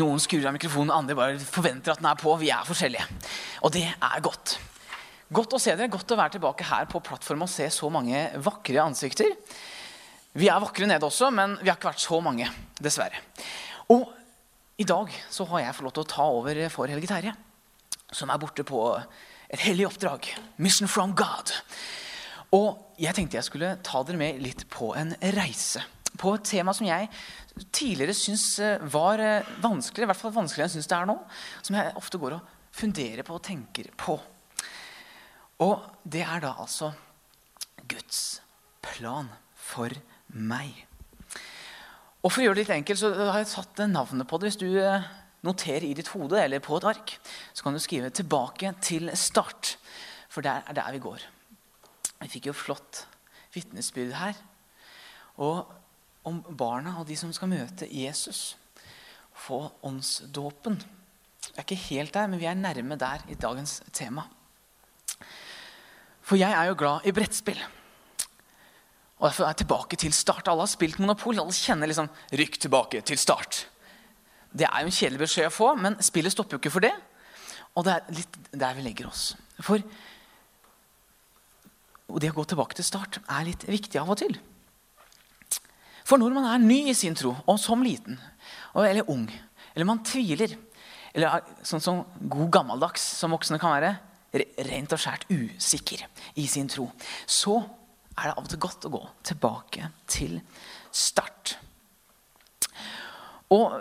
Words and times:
Noen 0.00 0.20
skrur 0.22 0.46
av 0.48 0.54
mikrofonen, 0.56 0.92
andre 0.94 1.16
bare 1.16 1.40
forventer 1.40 1.92
at 1.92 2.00
den 2.00 2.08
er 2.08 2.20
på. 2.20 2.32
Vi 2.40 2.48
er 2.54 2.64
forskjellige. 2.64 3.04
Og 3.66 3.74
det 3.74 3.84
er 3.92 4.24
godt. 4.24 4.56
Godt 5.32 5.56
å 5.56 5.60
se 5.60 5.74
dere. 5.76 5.90
Godt 5.92 6.14
å 6.14 6.18
være 6.18 6.38
tilbake 6.38 6.64
her 6.68 6.88
på 6.88 7.02
plattformen 7.04 7.44
og 7.44 7.52
se 7.52 7.68
så 7.72 7.90
mange 7.92 8.24
vakre 8.44 8.80
ansikter. 8.84 9.34
Vi 10.32 10.48
er 10.48 10.60
vakre 10.64 10.88
nede 10.88 11.04
også, 11.04 11.28
men 11.34 11.58
vi 11.60 11.68
har 11.68 11.76
ikke 11.76 11.90
vært 11.90 12.04
så 12.04 12.20
mange, 12.24 12.48
dessverre. 12.80 13.20
Og 13.92 14.08
i 14.80 14.88
dag 14.88 15.12
så 15.30 15.44
har 15.50 15.66
jeg 15.66 15.76
fått 15.76 15.86
lov 15.86 15.96
til 15.98 16.06
å 16.06 16.12
ta 16.14 16.28
over 16.40 16.62
for 16.72 16.88
Helge 16.88 17.10
Terje, 17.10 17.34
som 18.12 18.32
er 18.32 18.40
borte 18.40 18.64
på 18.64 18.80
et 18.96 19.60
hellig 19.66 19.90
oppdrag. 19.90 20.30
Mission 20.56 20.88
from 20.88 21.12
God. 21.16 21.52
Og 22.56 22.96
jeg 23.00 23.12
tenkte 23.16 23.38
jeg 23.38 23.48
skulle 23.48 23.74
ta 23.84 24.00
dere 24.08 24.20
med 24.20 24.40
litt 24.40 24.64
på 24.72 24.94
en 24.96 25.12
reise. 25.36 25.84
På 26.20 26.34
et 26.36 26.44
tema 26.44 26.74
som 26.76 26.86
jeg 26.86 27.08
tidligere 27.72 28.16
syns 28.16 28.46
eh, 28.62 28.84
var 28.92 29.20
eh, 29.22 29.48
vanskelig, 29.62 30.04
i 30.04 30.10
hvert 30.10 30.20
fall 30.20 30.34
vanskeligere 30.34 30.68
enn 30.68 30.74
jeg 30.74 30.82
syns 30.82 30.90
det 30.90 30.98
er 30.98 31.08
nå. 31.08 31.16
Som 31.62 31.78
jeg 31.78 31.96
ofte 32.00 32.20
går 32.20 32.36
og 32.38 32.52
funderer 32.72 33.26
på 33.26 33.36
og 33.36 33.44
tenker 33.44 33.90
på. 34.00 34.18
Og 35.62 35.82
det 36.04 36.24
er 36.26 36.42
da 36.42 36.54
altså 36.62 36.92
Guds 37.88 38.40
plan 38.82 39.28
for 39.54 39.92
meg. 40.32 40.86
Og 42.22 42.30
For 42.30 42.40
å 42.40 42.46
gjøre 42.46 42.60
det 42.60 42.64
litt 42.64 42.76
enkelt 42.76 43.00
så 43.00 43.10
har 43.18 43.40
jeg 43.40 43.50
satt 43.50 43.82
navnet 43.90 44.28
på 44.30 44.38
det. 44.38 44.52
Hvis 44.52 44.62
du 44.62 44.68
eh, 44.78 45.08
noterer 45.46 45.88
i 45.88 45.94
ditt 45.98 46.12
hode 46.14 46.38
eller 46.38 46.62
på 46.62 46.78
et 46.78 46.88
ark, 46.92 47.16
så 47.52 47.64
kan 47.64 47.74
du 47.74 47.82
skrive 47.82 48.10
'tilbake 48.10 48.74
til 48.80 49.10
start'. 49.10 49.76
For 50.28 50.40
der 50.40 50.62
er 50.66 50.72
der 50.72 50.92
vi 50.92 50.98
går. 50.98 51.20
Vi 52.22 52.28
fikk 52.28 52.46
jo 52.46 52.52
flott 52.56 53.06
vitnesbyrd 53.52 54.12
her. 54.16 54.34
Og 55.36 55.66
om 56.28 56.40
barna 56.56 56.96
og 57.00 57.08
de 57.08 57.16
som 57.18 57.32
skal 57.34 57.50
møte 57.50 57.88
Jesus. 57.90 58.56
Få 59.34 59.64
åndsdåpen. 59.82 60.78
Vi 61.42 61.56
er 61.56 61.64
ikke 61.64 61.86
helt 61.88 62.14
der, 62.14 62.28
men 62.30 62.40
vi 62.40 62.48
er 62.48 62.58
nærme 62.58 62.96
der 63.00 63.24
i 63.28 63.34
dagens 63.34 63.80
tema. 63.92 64.24
For 66.22 66.38
jeg 66.38 66.54
er 66.54 66.70
jo 66.70 66.78
glad 66.78 67.06
i 67.06 67.14
brettspill. 67.14 67.58
Og 69.18 69.28
Derfor 69.28 69.44
er 69.44 69.52
jeg 69.52 69.62
tilbake 69.62 69.96
til 69.96 70.12
start. 70.12 70.48
Alle 70.48 70.64
har 70.64 70.70
spilt 70.70 70.98
Monopol. 70.98 71.38
Alle 71.38 71.54
kjenner 71.54 71.86
liksom 71.86 72.08
'rykk 72.32 72.58
tilbake 72.60 73.00
til 73.00 73.16
start'. 73.16 73.66
Det 74.52 74.66
er 74.66 74.80
jo 74.80 74.86
en 74.86 74.92
kjedelig 74.92 75.18
beskjed 75.18 75.46
å 75.46 75.54
få, 75.54 75.74
men 75.74 76.02
spillet 76.02 76.32
stopper 76.32 76.56
jo 76.56 76.58
ikke 76.58 76.70
for 76.70 76.80
det. 76.80 76.92
Og 77.76 77.84
det 77.84 77.92
er 77.92 78.00
litt 78.12 78.38
der 78.52 78.74
vi 78.74 78.82
legger 78.82 79.06
oss. 79.08 79.36
For 79.60 79.80
det 82.18 82.30
å 82.30 82.36
gå 82.36 82.44
tilbake 82.44 82.74
til 82.74 82.84
start 82.84 83.20
er 83.28 83.44
litt 83.44 83.64
viktig 83.68 84.00
av 84.00 84.10
og 84.10 84.18
til. 84.18 84.36
For 86.04 86.20
når 86.20 86.34
man 86.36 86.48
er 86.50 86.62
ny 86.62 86.80
i 86.90 86.96
sin 86.96 87.16
tro, 87.18 87.34
og 87.46 87.60
som 87.60 87.82
liten, 87.84 88.18
eller 88.74 89.08
ung, 89.10 89.26
eller 89.74 89.88
man 89.88 90.02
tviler, 90.06 90.56
eller 91.12 91.28
er 91.28 91.66
sånn 91.66 91.82
som 91.84 92.02
god 92.32 92.50
gammeldags 92.54 93.04
som 93.20 93.34
voksne 93.34 93.60
kan 93.62 93.76
være, 93.76 93.94
rent 94.68 94.94
og 94.94 95.00
skjært 95.00 95.26
usikker 95.28 96.06
i 96.40 96.46
sin 96.48 96.70
tro, 96.72 96.88
så 97.28 97.58
er 98.16 98.28
det 98.28 98.36
av 98.36 98.44
og 98.44 98.48
til 98.52 98.60
godt 98.60 98.86
å 98.88 98.92
gå 98.92 99.02
tilbake 99.28 99.90
til 100.10 100.38
start. 100.92 101.56
Og 103.52 103.76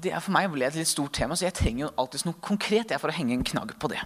det 0.00 0.14
er 0.16 0.22
for 0.24 0.32
meg 0.32 0.48
ble 0.52 0.64
et 0.64 0.76
litt 0.78 0.88
stort 0.88 1.12
tema, 1.16 1.36
så 1.36 1.46
jeg 1.46 1.56
trenger 1.58 1.84
jo 1.84 1.92
alltid 2.00 2.24
noe 2.28 2.40
konkret 2.44 2.92
for 2.96 3.12
å 3.12 3.16
henge 3.16 3.36
en 3.36 3.44
knagg 3.44 3.74
på 3.80 3.90
det. 3.92 4.00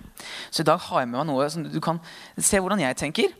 Så 0.50 0.64
i 0.64 0.66
dag 0.66 0.83
har 0.88 1.03
jeg 1.03 1.11
med 1.11 1.20
meg 1.20 1.28
noe 1.31 1.47
som 1.53 1.66
du 1.66 1.78
kan 1.83 2.00
se 2.34 2.59
hvordan 2.59 2.83
jeg 2.83 2.98
tenker. 2.98 3.34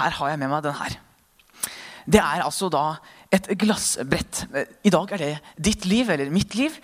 Her 0.00 0.16
har 0.16 0.32
jeg 0.32 0.40
med 0.40 0.50
meg 0.50 0.64
den 0.64 0.78
her. 0.78 0.96
Det 2.04 2.20
er 2.20 2.44
altså 2.44 2.68
da 2.72 2.84
et 3.32 3.48
glassbrett. 3.58 4.44
I 4.84 4.92
dag 4.92 5.12
er 5.14 5.22
det 5.22 5.32
ditt 5.70 5.86
liv, 5.88 6.10
eller 6.10 6.32
mitt 6.32 6.54
liv. 6.58 6.76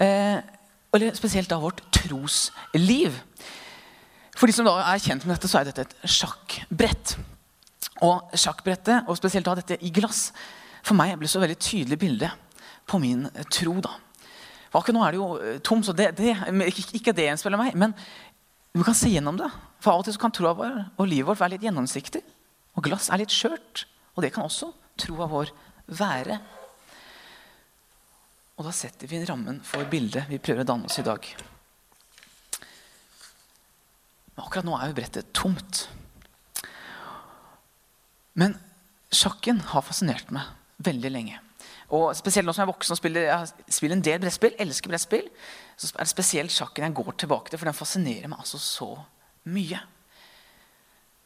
Eh, 0.00 0.38
eller 0.92 1.16
spesielt 1.16 1.50
da 1.50 1.60
vårt 1.60 1.82
trosliv. 1.94 3.18
For 4.36 4.48
de 4.48 4.56
som 4.56 4.66
da 4.66 4.78
er 4.80 5.02
kjent 5.02 5.26
med 5.26 5.36
dette, 5.36 5.50
så 5.50 5.60
er 5.60 5.68
dette 5.68 5.86
et 5.86 6.08
sjakkbrett. 6.08 7.16
Og 8.02 8.32
sjakkbrettet, 8.34 9.06
og 9.06 9.18
spesielt 9.20 9.46
da 9.46 9.56
dette 9.60 9.78
i 9.84 9.92
glass, 9.94 10.30
for 10.82 10.98
meg 10.98 11.14
ble 11.20 11.28
så 11.30 11.40
veldig 11.42 11.58
tydelig 11.62 12.00
bilde 12.00 12.30
på 12.88 12.98
min 12.98 13.28
tro. 13.52 13.76
da. 13.84 13.92
For 14.72 14.80
akkurat 14.80 14.96
nå 14.96 15.04
er 15.04 15.14
det 15.14 15.20
jo 15.20 15.28
eh, 15.38 15.60
tom, 15.64 15.84
så 15.84 15.94
det, 15.94 16.14
det, 16.18 16.32
ikke 16.96 17.14
det 17.14 17.28
gjenspeiler 17.28 17.60
meg. 17.60 17.76
Men 17.78 17.94
du 18.72 18.82
kan 18.82 18.96
se 18.96 19.12
gjennom 19.12 19.36
det. 19.38 19.50
For 19.84 19.92
av 19.92 20.02
og 20.02 20.08
til 20.08 20.18
kan 20.20 20.32
troa 20.34 20.56
vår 20.56 20.78
og 20.96 21.08
livet 21.08 21.28
vårt 21.28 21.42
være 21.42 21.56
litt 21.56 21.66
gjennomsiktig. 21.68 22.22
Og 22.72 22.86
glass 22.88 23.10
er 23.12 23.20
litt 23.20 23.34
skjørt. 23.34 23.84
Og 24.16 24.24
det 24.24 24.32
kan 24.34 24.44
også 24.46 24.70
troa 25.00 25.28
vår 25.30 25.52
være. 25.98 26.38
Og 28.58 28.66
da 28.66 28.74
setter 28.76 29.08
vi 29.10 29.22
rammen 29.26 29.62
for 29.66 29.88
bildet 29.90 30.28
vi 30.30 30.40
prøver 30.42 30.64
å 30.64 30.68
danne 30.68 30.88
oss 30.90 31.00
i 31.00 31.06
dag. 31.06 31.24
Men 34.32 34.44
akkurat 34.44 34.68
nå 34.68 34.76
er 34.78 34.90
jo 34.90 34.98
brettet 34.98 35.32
tomt. 35.36 35.86
Men 38.38 38.56
sjakken 39.12 39.60
har 39.72 39.84
fascinert 39.84 40.30
meg 40.32 40.48
veldig 40.84 41.12
lenge. 41.12 41.40
Og 41.92 42.14
Spesielt 42.16 42.48
nå 42.48 42.54
som 42.54 42.62
jeg 42.62 42.70
er 42.70 42.72
voksen 42.72 42.94
og 42.94 43.00
spiller, 43.00 43.26
jeg 43.28 43.74
spiller 43.76 43.98
en 43.98 44.04
del 44.04 44.20
brettspill, 44.22 44.54
elsker 44.64 44.92
brettspill, 44.92 45.26
så 45.76 45.90
er 45.92 46.06
det 46.06 46.12
spesielt 46.12 46.54
sjakken 46.54 46.86
jeg 46.86 46.96
går 46.96 47.16
tilbake 47.20 47.52
til, 47.52 47.60
for 47.60 47.68
den 47.68 47.76
fascinerer 47.76 48.30
meg 48.32 48.40
altså 48.40 48.60
så 48.62 48.88
mye. 49.52 49.80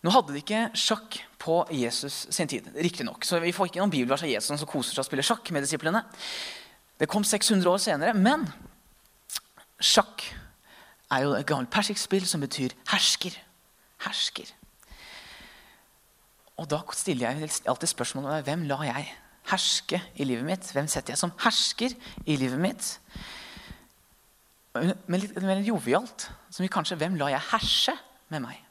Nå 0.04 0.12
hadde 0.12 0.34
de 0.34 0.42
ikke 0.42 0.66
sjakk 0.76 1.18
på 1.40 1.60
Jesus 1.74 2.26
sin 2.34 2.50
tid, 2.50 2.68
riktignok. 2.74 3.24
Så 3.24 3.40
vi 3.42 3.54
får 3.54 3.70
ikke 3.70 3.80
noen 3.80 3.92
bibelvers 3.94 4.24
av 4.26 4.30
Jesus 4.30 4.60
som 4.60 4.68
koser 4.68 4.94
seg 4.94 5.04
og 5.04 5.08
spiller 5.08 5.26
sjakk 5.26 5.50
med 5.54 5.64
disiplene. 5.64 6.02
Det 7.00 7.08
kom 7.10 7.24
600 7.26 7.70
år 7.70 7.80
senere. 7.82 8.14
Men 8.16 8.46
sjakk 9.82 10.24
er 11.12 11.24
jo 11.24 11.34
et 11.36 11.46
gammelt 11.48 11.72
persisk 11.72 12.02
spill 12.02 12.26
som 12.28 12.42
betyr 12.44 12.74
hersker. 12.92 13.36
Hersker. 14.04 14.52
Og 16.56 16.68
da 16.70 16.80
stiller 16.96 17.30
jeg 17.30 17.50
alltid 17.68 17.92
spørsmålet 17.92 18.46
hvem 18.46 18.64
lar 18.68 18.84
jeg 18.88 19.10
herske 19.50 20.00
i 20.16 20.26
livet 20.26 20.46
mitt? 20.46 20.70
Hvem 20.72 20.88
setter 20.90 21.14
jeg 21.14 21.20
som 21.20 21.34
hersker 21.44 21.94
i 22.24 22.38
livet 22.40 22.60
mitt? 22.60 22.92
Men 24.76 25.20
litt 25.20 25.36
mer 25.40 25.62
jovialt. 25.64 26.30
Som 26.50 26.68
kanskje 26.72 26.98
Hvem 27.00 27.18
lar 27.20 27.32
jeg 27.32 27.48
herse 27.52 27.96
med 28.32 28.44
meg? 28.48 28.65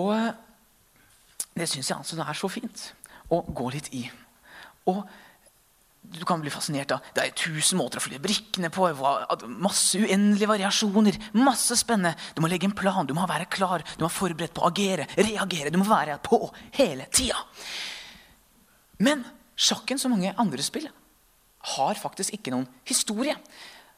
Og 0.00 1.54
det 1.54 1.68
syns 1.70 1.90
jeg 1.90 1.98
altså 1.98 2.18
er 2.18 2.38
så 2.38 2.50
fint 2.50 2.88
å 3.32 3.40
gå 3.46 3.68
litt 3.74 3.92
i. 3.94 4.02
Og 4.90 5.04
du 6.04 6.20
kan 6.28 6.42
bli 6.42 6.52
fascinert 6.52 6.92
av 6.92 7.06
Det 7.16 7.22
er 7.22 7.36
tusen 7.38 7.78
måter 7.80 7.98
å 7.98 8.04
flytte 8.04 8.22
brikkene 8.22 8.68
på. 8.74 8.90
Masse 9.64 10.02
uendelige 10.02 10.50
variasjoner. 10.50 11.16
Masse 11.38 11.78
spennende. 11.80 12.12
Du 12.36 12.42
må 12.44 12.50
legge 12.52 12.68
en 12.68 12.76
plan, 12.76 13.06
du 13.06 13.14
må 13.16 13.24
være 13.28 13.48
klar, 13.50 13.84
du 13.94 14.04
må 14.04 14.10
være 14.10 14.18
forberedt 14.18 14.56
på 14.56 14.64
å 14.64 14.68
agere, 14.68 15.08
reagere. 15.16 15.72
Du 15.72 15.80
må 15.80 15.88
være 15.88 16.18
på 16.24 16.42
hele 16.76 17.08
tida. 17.14 17.40
Men 19.04 19.24
sjakken, 19.56 19.98
som 19.98 20.12
mange 20.12 20.34
andre 20.38 20.66
spill, 20.66 20.90
har 21.74 21.96
faktisk 21.96 22.36
ikke 22.36 22.52
noen 22.52 22.68
historie. 22.86 23.38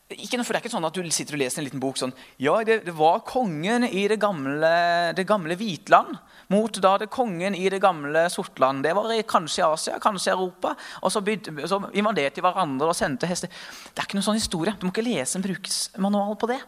Ikke, 0.06 0.38
for 0.46 0.54
Det 0.54 0.60
er 0.60 0.62
ikke 0.62 0.70
sånn 0.70 0.86
at 0.86 0.94
du 0.94 1.08
sitter 1.10 1.34
og 1.34 1.40
leser 1.40 1.58
en 1.58 1.64
liten 1.66 1.82
bok 1.82 1.96
sånn 1.98 2.12
Ja, 2.38 2.52
det, 2.62 2.84
det 2.86 2.92
var 2.94 3.24
kongen 3.26 3.82
i 3.88 4.04
det 4.06 4.20
gamle, 4.22 4.70
det 5.18 5.24
gamle 5.26 5.56
Hvitland 5.58 6.14
mot 6.52 6.78
da 6.78 6.92
det 7.02 7.08
kongen 7.10 7.56
i 7.58 7.64
det 7.72 7.80
gamle 7.82 8.22
Sortland. 8.30 8.84
Det 8.86 8.92
var 8.94 9.10
kanskje 9.26 9.64
i 9.64 9.66
Asia, 9.66 9.96
kanskje 9.98 10.30
i 10.30 10.34
Europa. 10.36 10.76
Og 11.02 11.10
så, 11.10 11.22
byd, 11.26 11.50
så 11.66 11.80
invaderte 11.98 12.38
de 12.38 12.46
hverandre 12.46 12.92
og 12.92 12.94
sendte 12.94 13.26
hester. 13.26 13.50
Det 13.50 13.98
er 13.98 14.06
ikke 14.06 14.20
noen 14.20 14.28
sånn 14.28 14.38
historie. 14.38 14.76
Du 14.78 14.86
må 14.86 14.94
ikke 14.94 15.08
lese 15.08 15.40
en 15.40 15.46
bruksmanual 15.48 16.38
på 16.38 16.52
det. 16.52 16.60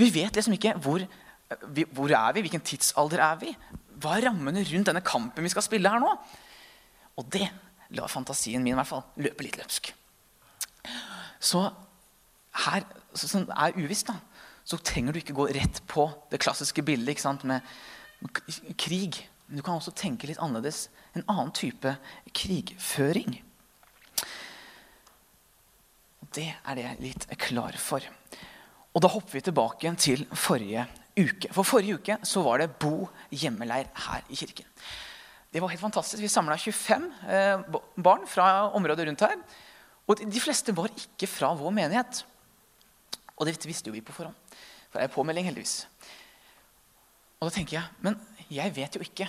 Vi 0.00 0.08
vet 0.14 0.40
liksom 0.40 0.56
ikke 0.56 0.78
hvor, 0.80 1.04
hvor 1.92 2.16
er 2.22 2.36
vi, 2.38 2.46
hvilken 2.46 2.64
tidsalder 2.64 3.20
er 3.26 3.38
vi? 3.44 3.52
Hva 4.00 4.16
er 4.16 4.30
rammene 4.30 4.64
rundt 4.64 4.88
denne 4.88 5.04
kampen 5.04 5.44
vi 5.44 5.52
skal 5.52 5.64
spille 5.64 5.92
her 5.92 6.00
nå? 6.00 6.16
Og 7.20 7.28
det 7.36 7.50
lar 7.96 8.08
fantasien 8.12 8.64
min 8.64 8.72
i 8.72 8.80
hvert 8.80 8.88
fall 8.88 9.04
løpe 9.20 9.44
litt 9.44 9.60
løpsk. 9.60 9.92
Så 11.36 11.68
her, 12.64 12.86
som 13.16 13.46
er 13.50 13.76
uvisst, 13.76 14.08
da, 14.08 14.16
så 14.66 14.78
trenger 14.82 15.14
du 15.14 15.20
ikke 15.20 15.36
gå 15.36 15.46
rett 15.54 15.82
på 15.86 16.08
det 16.32 16.40
klassiske 16.42 16.82
bildet 16.82 17.44
med 17.46 17.60
krig. 18.80 19.20
Men 19.46 19.58
du 19.58 19.62
kan 19.62 19.78
også 19.78 19.94
tenke 19.94 20.26
litt 20.26 20.40
annerledes. 20.42 20.88
En 21.14 21.26
annen 21.30 21.52
type 21.54 21.92
krigføring. 22.34 23.38
Det 26.34 26.48
er 26.50 26.76
det 26.76 26.84
jeg 26.84 26.96
er 26.96 27.04
litt 27.04 27.26
klar 27.38 27.76
for. 27.78 28.02
Og 28.96 29.02
Da 29.04 29.08
hopper 29.12 29.36
vi 29.36 29.44
tilbake 29.44 29.92
til 30.00 30.26
forrige 30.32 30.86
uke. 31.16 31.52
For 31.52 31.64
Forrige 31.64 32.00
uke 32.00 32.18
så 32.24 32.42
var 32.44 32.60
det 32.60 32.74
bo 32.80 33.08
hjemmeleir 33.30 33.88
her 34.06 34.24
i 34.28 34.36
kirken. 34.36 34.66
Det 35.52 35.62
var 35.62 35.70
helt 35.72 35.80
fantastisk. 35.80 36.20
Vi 36.20 36.28
samla 36.28 36.56
25 36.56 37.06
eh, 37.28 37.62
barn 37.96 38.26
fra 38.28 38.68
området 38.76 39.06
rundt 39.06 39.24
her. 39.24 39.36
Og 40.06 40.20
de 40.20 40.40
fleste 40.40 40.74
var 40.76 40.90
ikke 40.90 41.28
fra 41.30 41.54
vår 41.56 41.72
menighet. 41.74 42.24
Og 43.36 43.46
det 43.46 43.58
visste 43.66 43.90
jo 43.90 43.96
vi 43.96 44.04
på 44.04 44.14
forhånd. 44.16 44.36
For 44.90 45.00
det 45.00 45.08
er 45.08 45.14
påmelding, 45.14 45.48
heldigvis. 45.48 45.84
Og 47.40 47.48
da 47.48 47.52
tenker 47.52 47.78
jeg 47.78 48.04
men 48.04 48.16
jeg 48.48 48.72
vet 48.76 48.96
jo 48.96 49.02
ikke 49.04 49.28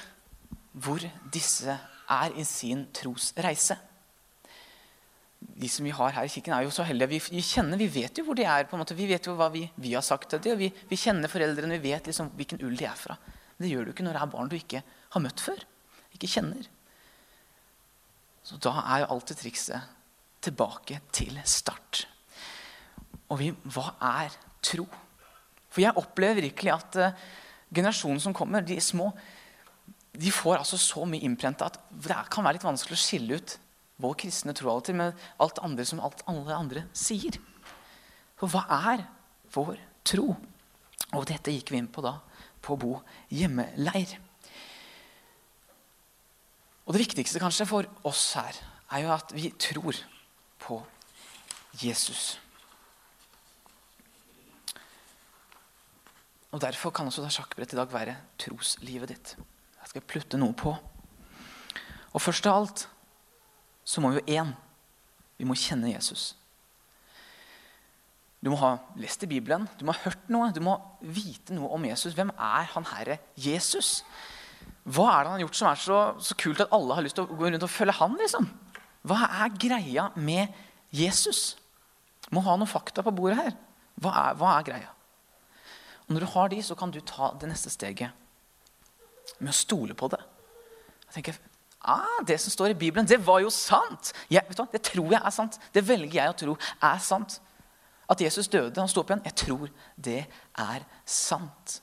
hvor 0.77 1.01
disse 1.33 1.73
er 2.07 2.35
i 2.37 2.43
sin 2.47 2.85
trosreise. 2.93 3.77
de 5.39 5.69
som 5.69 5.85
vi 5.85 5.91
har 5.93 6.11
her 6.11 6.25
i 6.25 6.29
kirken, 6.29 6.53
er 6.53 6.63
jo 6.65 6.71
så 6.73 6.83
heldige. 6.83 7.09
Vi, 7.09 7.19
vi 7.37 7.41
kjenner, 7.41 7.77
vi 7.77 7.87
vet 7.87 8.17
jo 8.17 8.23
hvor 8.25 8.35
de 8.35 8.43
er. 8.43 8.63
på 8.65 8.75
en 8.75 8.81
måte. 8.81 8.95
Vi 8.95 9.07
vet 9.07 9.25
jo 9.25 9.35
hva 9.37 9.49
vi, 9.53 9.67
vi 9.75 9.93
har 9.93 10.01
sagt 10.01 10.29
til 10.29 10.41
dem. 10.41 10.57
Vi, 10.57 10.71
vi 10.89 10.97
kjenner 10.97 11.29
foreldrene, 11.29 11.77
vi 11.77 11.91
vet 11.91 12.07
liksom 12.09 12.31
hvilken 12.35 12.63
ull 12.65 12.77
de 12.77 12.85
er 12.85 12.97
fra. 12.97 13.17
Men 13.57 13.65
det 13.65 13.71
gjør 13.71 13.85
du 13.85 13.91
ikke 13.91 14.05
når 14.05 14.17
det 14.17 14.21
er 14.21 14.33
barn 14.33 14.49
du 14.49 14.55
ikke 14.57 14.83
har 14.83 15.21
møtt 15.21 15.41
før. 15.41 15.61
Ikke 16.13 16.29
kjenner. 16.29 16.69
Så 18.45 18.57
da 18.63 18.73
er 18.81 19.03
jo 19.03 19.11
alltid 19.13 19.41
trikset 19.41 19.93
tilbake 20.41 21.01
til 21.13 21.37
start. 21.45 22.05
Og 23.31 23.41
vi, 23.41 23.51
hva 23.73 23.91
er 24.21 24.35
tro? 24.63 24.87
For 25.67 25.83
jeg 25.83 25.99
opplever 25.99 26.45
virkelig 26.47 26.73
at 26.73 26.99
uh, 27.01 27.25
generasjonen 27.73 28.21
som 28.23 28.35
kommer, 28.35 28.63
de 28.65 28.79
små, 28.81 29.11
de 30.17 30.31
får 30.33 30.61
altså 30.61 30.79
så 30.81 31.05
mye 31.05 31.25
innprenta 31.27 31.67
at 31.67 31.79
det 31.91 32.17
kan 32.33 32.45
være 32.45 32.57
litt 32.57 32.65
vanskelig 32.65 32.97
å 32.97 33.01
skille 33.01 33.37
ut 33.37 33.57
vår 34.01 34.15
kristne 34.21 34.53
tro 34.57 34.69
alltid 34.71 34.97
med 34.97 35.27
alt 35.41 35.59
andre 35.65 35.85
som 35.85 36.01
alt 36.05 36.23
alle 36.29 36.55
andre 36.55 36.85
sier. 36.95 37.37
For 38.37 38.49
hva 38.53 38.63
er 38.93 39.03
vår 39.53 39.77
tro? 40.05 40.31
Og 41.17 41.25
dette 41.29 41.53
gikk 41.53 41.71
vi 41.73 41.81
inn 41.81 41.91
på 41.91 42.03
da 42.05 42.17
på 42.61 42.75
Bo 42.79 42.97
hjemmeleir. 43.31 44.17
Og 46.87 46.95
det 46.95 47.03
viktigste 47.03 47.41
kanskje 47.41 47.67
for 47.67 47.87
oss 48.07 48.29
her 48.37 48.57
er 48.95 49.03
jo 49.03 49.13
at 49.15 49.33
vi 49.35 49.49
tror 49.59 49.97
på 50.63 50.79
Jesus. 51.81 52.37
Og 56.55 56.61
Derfor 56.63 56.93
kan 56.95 57.09
også 57.09 57.27
sjakkbrett 57.29 57.73
i 57.75 57.79
dag 57.79 57.91
være 57.91 58.15
troslivet 58.39 59.11
ditt. 59.11 59.33
Jeg 59.81 59.91
skal 59.91 60.05
plutte 60.07 60.39
noe 60.39 60.55
på. 60.57 60.73
Og 62.13 62.23
først 62.23 62.47
av 62.47 62.61
alt 62.61 62.87
så 63.87 64.03
må 64.03 64.11
vi 64.11 64.21
jo 64.21 64.39
én 64.41 64.55
vi 65.37 65.45
må 65.45 65.53
kjenne 65.57 65.91
Jesus. 65.91 66.31
Du 68.41 68.49
må 68.51 68.57
ha 68.61 68.75
lest 69.01 69.23
i 69.25 69.29
Bibelen, 69.29 69.67
du 69.77 69.85
må 69.85 69.93
ha 69.93 70.03
hørt 70.05 70.29
noe, 70.33 70.49
du 70.53 70.61
må 70.65 70.75
vite 71.01 71.55
noe 71.57 71.69
om 71.73 71.85
Jesus. 71.85 72.15
Hvem 72.17 72.31
er 72.33 72.67
han 72.73 72.87
herre 72.93 73.19
Jesus? 73.37 74.01
Hva 74.87 75.07
er 75.11 75.23
det 75.25 75.31
han 75.31 75.35
har 75.35 75.43
gjort 75.45 75.59
som 75.59 75.69
er 75.69 75.81
så, 75.81 75.99
så, 76.23 76.37
kult 76.39 76.61
at 76.63 76.73
alle 76.75 76.97
har 76.97 77.05
lyst 77.05 77.17
til 77.19 77.25
å 77.27 77.37
gå 77.37 77.49
rundt 77.49 77.65
og 77.65 77.73
følge 77.73 77.97
han? 77.97 78.17
liksom? 78.21 78.49
Hva 79.07 79.29
er 79.43 79.57
greia 79.59 80.09
med 80.15 80.53
Jesus? 80.95 81.57
Må 82.33 82.43
ha 82.45 82.55
noen 82.57 82.69
fakta 82.69 83.03
på 83.05 83.13
bordet 83.15 83.39
her. 83.39 83.57
Hva 84.01 84.13
er, 84.21 84.37
hva 84.39 84.53
er 84.55 84.67
greia? 84.67 84.93
Og 86.07 86.15
Når 86.15 86.23
du 86.23 86.31
har 86.31 86.49
de, 86.49 86.61
så 86.63 86.75
kan 86.75 86.91
du 86.91 86.99
ta 87.01 87.33
det 87.39 87.49
neste 87.49 87.69
steget 87.69 88.11
med 89.39 89.51
å 89.51 89.55
stole 89.55 89.95
på 89.97 90.07
det. 90.11 90.21
Jeg 91.07 91.17
tenker, 91.17 91.39
ah, 91.81 92.23
Det 92.25 92.39
som 92.39 92.51
står 92.51 92.71
i 92.71 92.79
Bibelen, 92.79 93.07
det 93.07 93.19
var 93.25 93.41
jo 93.43 93.49
sant! 93.49 94.13
Jeg, 94.29 94.43
det 94.71 94.81
tror 94.81 95.11
jeg 95.11 95.21
er 95.21 95.35
sant. 95.35 95.59
Det 95.73 95.83
velger 95.83 96.21
jeg 96.21 96.29
å 96.29 96.37
tro 96.37 96.57
er 96.81 96.99
sant. 97.03 97.41
At 98.07 98.21
Jesus 98.21 98.47
døde 98.47 98.81
og 98.81 98.89
sto 98.89 99.03
opp 99.03 99.11
igjen, 99.11 99.25
jeg 99.27 99.35
tror 99.35 99.69
det 99.95 100.21
er 100.55 100.85
sant. 101.03 101.81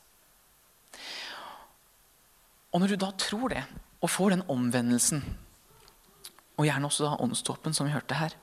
Og 2.72 2.80
når 2.80 2.94
du 2.94 2.96
da 3.04 3.10
tror 3.20 3.52
det, 3.52 3.64
og 4.00 4.10
får 4.10 4.34
den 4.34 4.46
omvendelsen, 4.48 5.20
og 6.56 6.66
gjerne 6.66 6.88
også 6.88 7.04
da 7.04 7.18
åndsdåpen, 7.22 7.74
som 7.76 7.86
vi 7.86 7.92
hørte 7.92 8.16
her, 8.16 8.34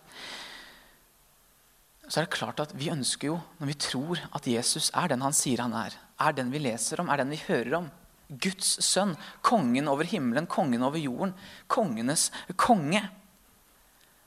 så 2.11 2.19
er 2.19 2.25
det 2.27 2.35
klart 2.35 2.59
at 2.59 2.73
vi 2.75 2.89
ønsker 2.91 3.29
jo, 3.29 3.37
når 3.61 3.69
vi 3.69 3.77
tror 3.79 4.19
at 4.35 4.47
Jesus 4.47 4.89
er 4.99 5.13
den 5.13 5.23
han 5.23 5.35
sier 5.35 5.61
han 5.63 5.75
er, 5.79 5.95
er 6.19 6.35
den 6.35 6.49
vi 6.51 6.59
leser 6.59 6.99
om, 6.99 7.07
er 7.07 7.21
den 7.21 7.31
vi 7.31 7.39
hører 7.45 7.77
om, 7.77 7.87
Guds 8.31 8.77
sønn, 8.83 9.13
kongen 9.43 9.87
over 9.91 10.07
himmelen, 10.07 10.47
kongen 10.47 10.83
over 10.83 10.99
jorden, 10.99 11.33
kongenes 11.71 12.29
konge, 12.59 13.03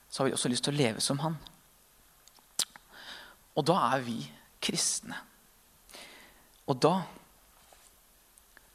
så 0.09 0.23
har 0.23 0.31
vi 0.31 0.35
også 0.37 0.51
lyst 0.53 0.65
til 0.65 0.77
å 0.77 0.81
leve 0.81 1.05
som 1.05 1.21
han. 1.25 1.37
Og 3.55 3.65
da 3.69 3.79
er 3.93 4.05
vi 4.05 4.19
kristne. 4.65 5.17
Og 6.69 6.81
da 6.81 6.95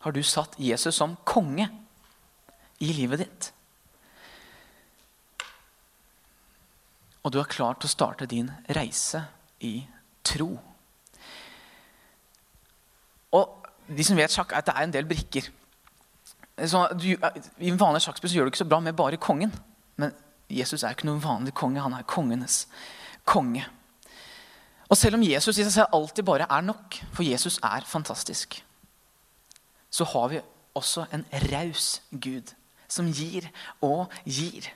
har 0.05 0.15
du 0.15 0.21
satt 0.23 0.57
Jesus 0.61 0.97
som 1.01 1.17
konge 1.25 1.65
i 2.79 2.93
livet 2.93 3.25
ditt. 3.25 3.49
Og 7.23 7.33
du 7.33 7.39
er 7.41 7.51
klar 7.51 7.77
til 7.77 7.89
å 7.89 7.91
starte 7.91 8.27
din 8.29 8.49
reise 8.75 9.25
i 9.65 9.81
tro. 10.25 10.53
Og 13.35 13.67
de 13.89 14.05
som 14.05 14.17
vet 14.17 14.33
sjakk, 14.33 14.53
er 14.53 14.61
at 14.61 14.69
det 14.69 14.75
er 14.75 14.87
en 14.87 14.93
del 14.93 15.09
brikker. 15.09 15.49
Så 16.69 16.85
du, 16.99 17.11
I 17.15 17.71
en 17.71 17.79
vanlig 17.79 18.03
sjakkspill 18.05 18.35
gjør 18.35 18.47
du 18.47 18.53
ikke 18.53 18.63
så 18.63 18.69
bra 18.69 18.79
med 18.83 18.97
bare 18.97 19.19
kongen. 19.21 19.53
Men 19.99 20.13
Jesus 20.51 20.83
er 20.83 20.95
ikke 20.95 21.07
noen 21.09 21.23
vanlig 21.23 21.53
konge. 21.57 21.83
Han 21.83 21.95
er 21.97 22.07
kongenes 22.07 22.63
konge. 23.27 23.65
Og 24.89 24.97
selv 24.97 25.19
om 25.19 25.23
Jesus 25.23 25.57
i 25.57 25.65
seg 25.65 25.73
selv 25.75 25.93
alltid 25.93 26.25
bare 26.25 26.47
er 26.49 26.65
nok, 26.65 26.97
for 27.13 27.25
Jesus 27.25 27.59
er 27.63 27.85
fantastisk, 27.85 28.57
så 29.89 30.05
har 30.13 30.31
vi 30.31 30.41
også 30.77 31.05
en 31.13 31.25
raus 31.51 31.99
Gud 32.09 32.53
som 32.89 33.09
gir 33.13 33.45
og 33.85 34.09
gir. 34.25 34.71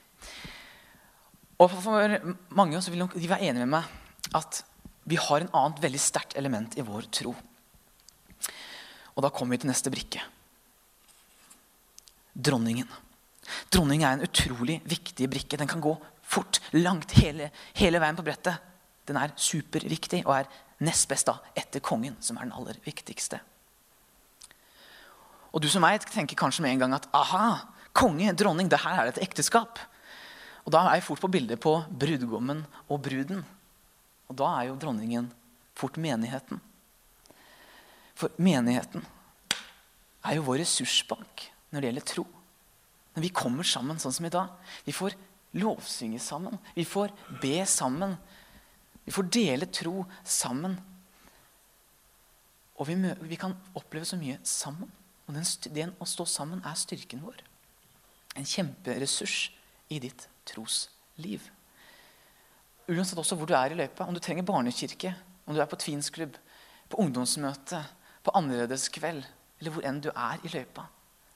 Og 1.64 1.72
for 1.72 2.20
mange 2.58 2.82
så 2.84 2.92
vil 2.92 3.06
de 3.08 3.30
være 3.30 3.48
enige 3.48 3.64
med 3.64 3.78
meg 3.78 4.36
at 4.36 4.64
vi 5.08 5.20
har 5.20 5.44
en 5.44 5.52
annet 5.56 5.82
veldig 5.84 6.00
sterkt 6.02 6.36
element 6.40 6.76
i 6.80 6.84
vår 6.84 7.08
tro. 7.14 7.34
Og 9.14 9.24
da 9.24 9.32
kommer 9.32 9.56
vi 9.56 9.64
til 9.64 9.72
neste 9.72 9.92
brikke. 9.94 10.24
Dronningen. 12.34 12.90
Dronning 13.72 14.04
er 14.04 14.18
en 14.18 14.26
utrolig 14.26 14.80
viktig 14.90 15.30
brikke. 15.30 15.60
Den 15.60 15.70
kan 15.70 15.84
gå 15.84 15.94
fort, 16.24 16.60
langt, 16.76 17.16
hele, 17.20 17.52
hele 17.78 18.02
veien 18.02 18.18
på 18.18 18.26
brettet. 18.26 18.60
Den 19.08 19.20
er 19.20 19.36
superviktig 19.36 20.24
og 20.26 20.38
er 20.40 20.52
nest 20.84 21.08
best 21.12 21.28
da, 21.30 21.38
etter 21.60 21.84
kongen, 21.84 22.16
som 22.24 22.40
er 22.40 22.48
den 22.48 22.56
aller 22.56 22.80
viktigste. 22.84 23.40
Og 25.54 25.62
du 25.62 25.70
som 25.70 25.84
meg 25.86 26.02
tenker 26.10 26.40
kanskje 26.40 26.66
med 26.66 26.74
en 26.74 26.86
gang 26.86 26.96
at 26.98 27.10
aha, 27.14 27.68
konge, 27.94 28.34
dronning, 28.40 28.72
det 28.72 28.82
her 28.82 29.04
er 29.04 29.12
et 29.12 29.22
ekteskap. 29.22 29.78
Og 30.64 30.72
Da 30.72 30.86
er 30.88 31.00
jeg 31.00 31.08
fort 31.08 31.22
på 31.24 31.32
bildet 31.32 31.60
på 31.60 31.76
brudgommen 31.90 32.64
og 32.88 33.02
bruden. 33.04 33.44
Og 34.30 34.38
da 34.40 34.48
er 34.60 34.70
jo 34.70 34.78
dronningen 34.80 35.28
fort 35.76 35.98
menigheten. 35.98 36.62
For 38.16 38.32
menigheten 38.38 39.04
er 40.24 40.38
jo 40.38 40.46
vår 40.48 40.62
ressursbank 40.64 41.50
når 41.74 41.82
det 41.82 41.90
gjelder 41.90 42.08
tro. 42.08 42.26
Når 43.14 43.26
vi 43.26 43.34
kommer 43.36 43.68
sammen 43.68 44.00
sånn 44.02 44.16
som 44.16 44.26
i 44.26 44.34
dag. 44.34 44.50
Vi 44.86 44.96
får 44.96 45.18
lovsynge 45.60 46.22
sammen. 46.24 46.58
Vi 46.74 46.86
får 46.88 47.12
be 47.42 47.66
sammen. 47.70 48.16
Vi 49.04 49.12
får 49.12 49.30
dele 49.34 49.68
tro 49.68 50.06
sammen. 50.24 50.78
Og 52.80 52.88
vi, 52.88 52.96
vi 53.28 53.38
kan 53.40 53.54
oppleve 53.78 54.08
så 54.08 54.18
mye 54.18 54.40
sammen. 54.48 54.90
Og 55.28 55.36
den, 55.36 55.46
det 55.76 55.90
å 56.02 56.08
stå 56.10 56.26
sammen 56.30 56.64
er 56.66 56.80
styrken 56.80 57.22
vår. 57.26 57.44
En 58.40 58.48
kjemperessurs 58.48 59.52
i 59.94 60.00
ditt 60.02 60.26
trosliv. 60.50 61.46
Uansett 62.90 63.20
også 63.20 63.38
hvor 63.40 63.48
du 63.48 63.54
er 63.56 63.72
i 63.72 63.78
løypa, 63.78 64.08
om 64.08 64.16
du 64.16 64.22
trenger 64.24 64.46
barnekirke, 64.48 65.14
om 65.46 65.56
du 65.56 65.62
er 65.62 65.70
på 65.70 65.80
tvinsklubb, 65.80 66.36
på 66.90 67.00
ungdomsmøte, 67.00 67.80
på 68.24 68.34
annerledeskveld, 68.36 69.24
eller 69.60 69.76
hvor 69.76 69.86
enn 69.88 70.02
du 70.04 70.10
er 70.12 70.42
i 70.44 70.52
løypa, 70.52 70.88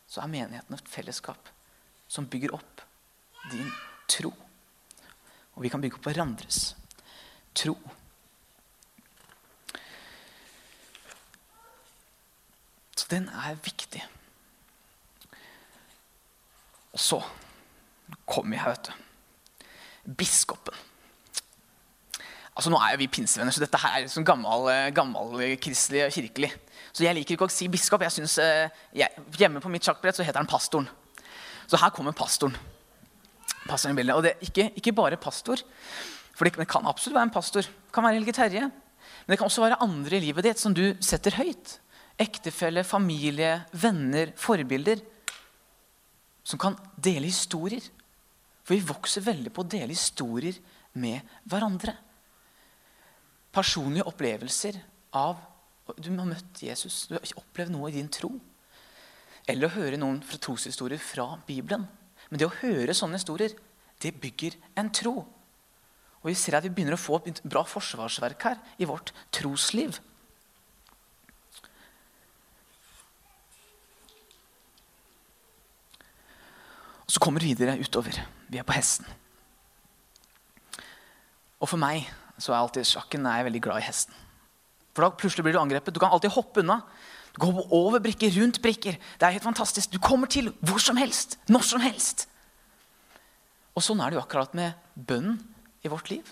så 0.07 0.23
er 0.23 0.31
menigheten 0.31 0.75
et 0.75 0.91
fellesskap 0.91 1.49
som 2.07 2.27
bygger 2.31 2.55
opp 2.55 2.83
din 3.51 3.71
tro. 4.11 4.31
Og 5.55 5.63
vi 5.63 5.71
kan 5.71 5.83
bygge 5.83 5.99
opp 5.99 6.07
hverandres 6.07 6.75
tro. 7.57 7.75
Så 12.97 13.07
den 13.11 13.27
er 13.29 13.59
viktig. 13.63 14.03
Og 16.93 17.01
så 17.01 17.19
kom 18.27 18.53
jeg, 18.53 18.65
vet 18.67 18.89
du. 18.89 19.65
Biskopen. 20.19 20.85
Altså 22.57 22.71
Nå 22.73 22.79
er 22.81 22.95
jo 22.95 23.03
vi 23.03 23.09
pinsevenner, 23.13 23.53
så 23.53 23.61
dette 23.61 23.77
her 23.77 23.99
er 23.99 24.07
liksom 24.07 24.25
gammel, 24.25 24.69
eh, 24.73 24.87
gammel 24.95 25.43
kristelig 25.61 26.07
kirkelig. 26.15 26.49
Så 26.89 27.03
jeg 27.05 27.13
liker 27.13 27.35
ikke 27.35 27.45
å 27.45 27.53
si 27.53 27.67
biskop. 27.69 28.01
jeg 28.01 28.11
synes, 28.11 28.37
eh, 28.39 28.69
jeg, 28.93 29.09
Hjemme 29.37 29.61
på 29.61 29.69
mitt 29.69 29.83
sjakkbrett 29.85 30.15
så 30.15 30.25
heter 30.25 30.39
han 30.39 30.49
pastoren. 30.49 30.89
Så 31.67 31.77
her 31.77 31.91
kommer 31.91 32.13
pastoren. 32.13 32.57
pastoren 33.67 33.93
i 33.93 34.01
bildet. 34.01 34.15
Og 34.15 34.23
det 34.23 34.31
er 34.31 34.45
ikke, 34.47 34.71
ikke 34.75 34.95
bare 34.95 35.17
pastor. 35.17 35.57
For 36.33 36.45
det 36.45 36.67
kan 36.67 36.85
absolutt 36.85 37.15
være 37.15 37.27
en 37.29 37.29
pastor. 37.29 37.61
Det 37.61 37.93
kan 37.93 38.03
være 38.03 38.13
Helge 38.13 38.33
Terje. 38.33 38.61
Men 38.61 39.29
det 39.29 39.37
kan 39.37 39.45
også 39.45 39.61
være 39.61 39.81
andre 39.81 40.17
i 40.17 40.19
livet 40.19 40.43
ditt 40.43 40.59
som 40.59 40.73
du 40.73 40.95
setter 40.99 41.35
høyt. 41.35 41.79
Ektefelle, 42.17 42.83
familie, 42.83 43.65
venner, 43.73 44.31
forbilder. 44.35 44.97
Som 46.43 46.57
kan 46.57 46.77
dele 46.97 47.27
historier. 47.27 47.83
For 48.67 48.75
vi 48.75 48.83
vokser 48.83 49.23
veldig 49.23 49.53
på 49.55 49.63
å 49.63 49.69
dele 49.71 49.95
historier 49.95 50.57
med 50.99 51.23
hverandre. 51.47 51.93
Personlige 53.55 54.09
opplevelser 54.11 54.81
av 55.15 55.39
Du 56.03 56.09
har 56.11 56.27
møtt 56.27 56.59
Jesus, 56.59 57.05
du 57.07 57.13
har 57.15 57.23
opplevd 57.39 57.71
noe 57.71 57.87
i 57.87 57.93
din 57.95 58.09
tro. 58.11 58.33
Eller 59.47 59.69
å 59.69 59.75
høre 59.77 59.95
noen 59.95 60.19
fra 60.19 60.35
troshistorier 60.43 60.99
fra 60.99 61.29
Bibelen. 61.47 61.85
Men 62.27 62.41
det 62.41 62.49
å 62.49 62.57
høre 62.59 62.91
sånne 62.91 63.15
historier, 63.15 63.53
det 64.03 64.11
bygger 64.19 64.57
en 64.75 64.91
tro. 64.91 65.13
Og 66.19 66.27
vi 66.27 66.35
ser 66.35 66.57
at 66.57 66.67
vi 66.67 66.73
begynner 66.75 66.97
å 66.97 66.99
få 66.99 67.21
et 67.23 67.39
bra 67.47 67.63
forsvarsverk 67.63 68.43
her 68.49 68.59
i 68.83 68.89
vårt 68.89 69.13
trosliv. 69.31 69.95
Kommer 77.27 77.43
videre 77.43 77.75
utover. 77.83 78.21
Vi 78.47 78.59
er 78.59 78.63
på 78.63 78.75
hesten. 78.77 79.07
Og 81.59 81.67
for 81.67 81.81
meg 81.81 82.07
så 82.39 82.53
er 82.53 82.61
alltid 82.61 82.87
sjakken 82.87 83.25
er 83.27 83.41
jeg 83.41 83.47
veldig 83.49 83.61
glad 83.65 83.81
i 83.81 83.87
hesten. 83.89 84.15
For 84.95 85.03
da 85.03 85.11
plutselig 85.11 85.43
blir 85.45 85.57
du 85.57 85.59
angrepet. 85.59 85.93
Du 85.93 85.99
kan 85.99 86.13
alltid 86.13 86.31
hoppe 86.33 86.63
unna. 86.63 86.79
Går 87.37 87.59
over 87.75 88.01
brikker, 88.01 88.31
rundt 88.39 88.61
brikker. 88.63 88.95
Det 88.97 89.27
er 89.27 89.35
helt 89.35 89.45
fantastisk. 89.45 89.91
Du 89.91 89.99
kommer 90.01 90.29
til 90.31 90.49
hvor 90.65 90.79
som 90.81 90.97
helst. 90.97 91.35
Når 91.51 91.65
som 91.67 91.83
helst. 91.83 92.25
Og 93.77 93.83
sånn 93.85 93.99
er 94.01 94.09
det 94.09 94.17
jo 94.17 94.23
akkurat 94.23 94.55
med 94.57 94.77
bønnen 94.95 95.41
i 95.85 95.91
vårt 95.91 96.09
liv. 96.09 96.31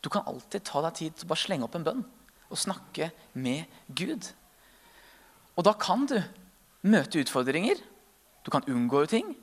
Du 0.00 0.08
kan 0.12 0.24
alltid 0.28 0.64
ta 0.64 0.80
deg 0.86 0.96
tid 0.96 1.16
til 1.16 1.26
å 1.26 1.32
bare 1.32 1.42
slenge 1.42 1.66
opp 1.66 1.74
en 1.76 1.84
bønn 1.84 2.04
og 2.46 2.60
snakke 2.60 3.10
med 3.34 3.66
Gud. 3.90 4.30
Og 5.58 5.66
da 5.66 5.74
kan 5.76 6.06
du 6.08 6.16
møte 6.86 7.20
utfordringer. 7.20 7.82
Du 8.46 8.52
kan 8.54 8.64
unngå 8.70 9.02
ting. 9.10 9.34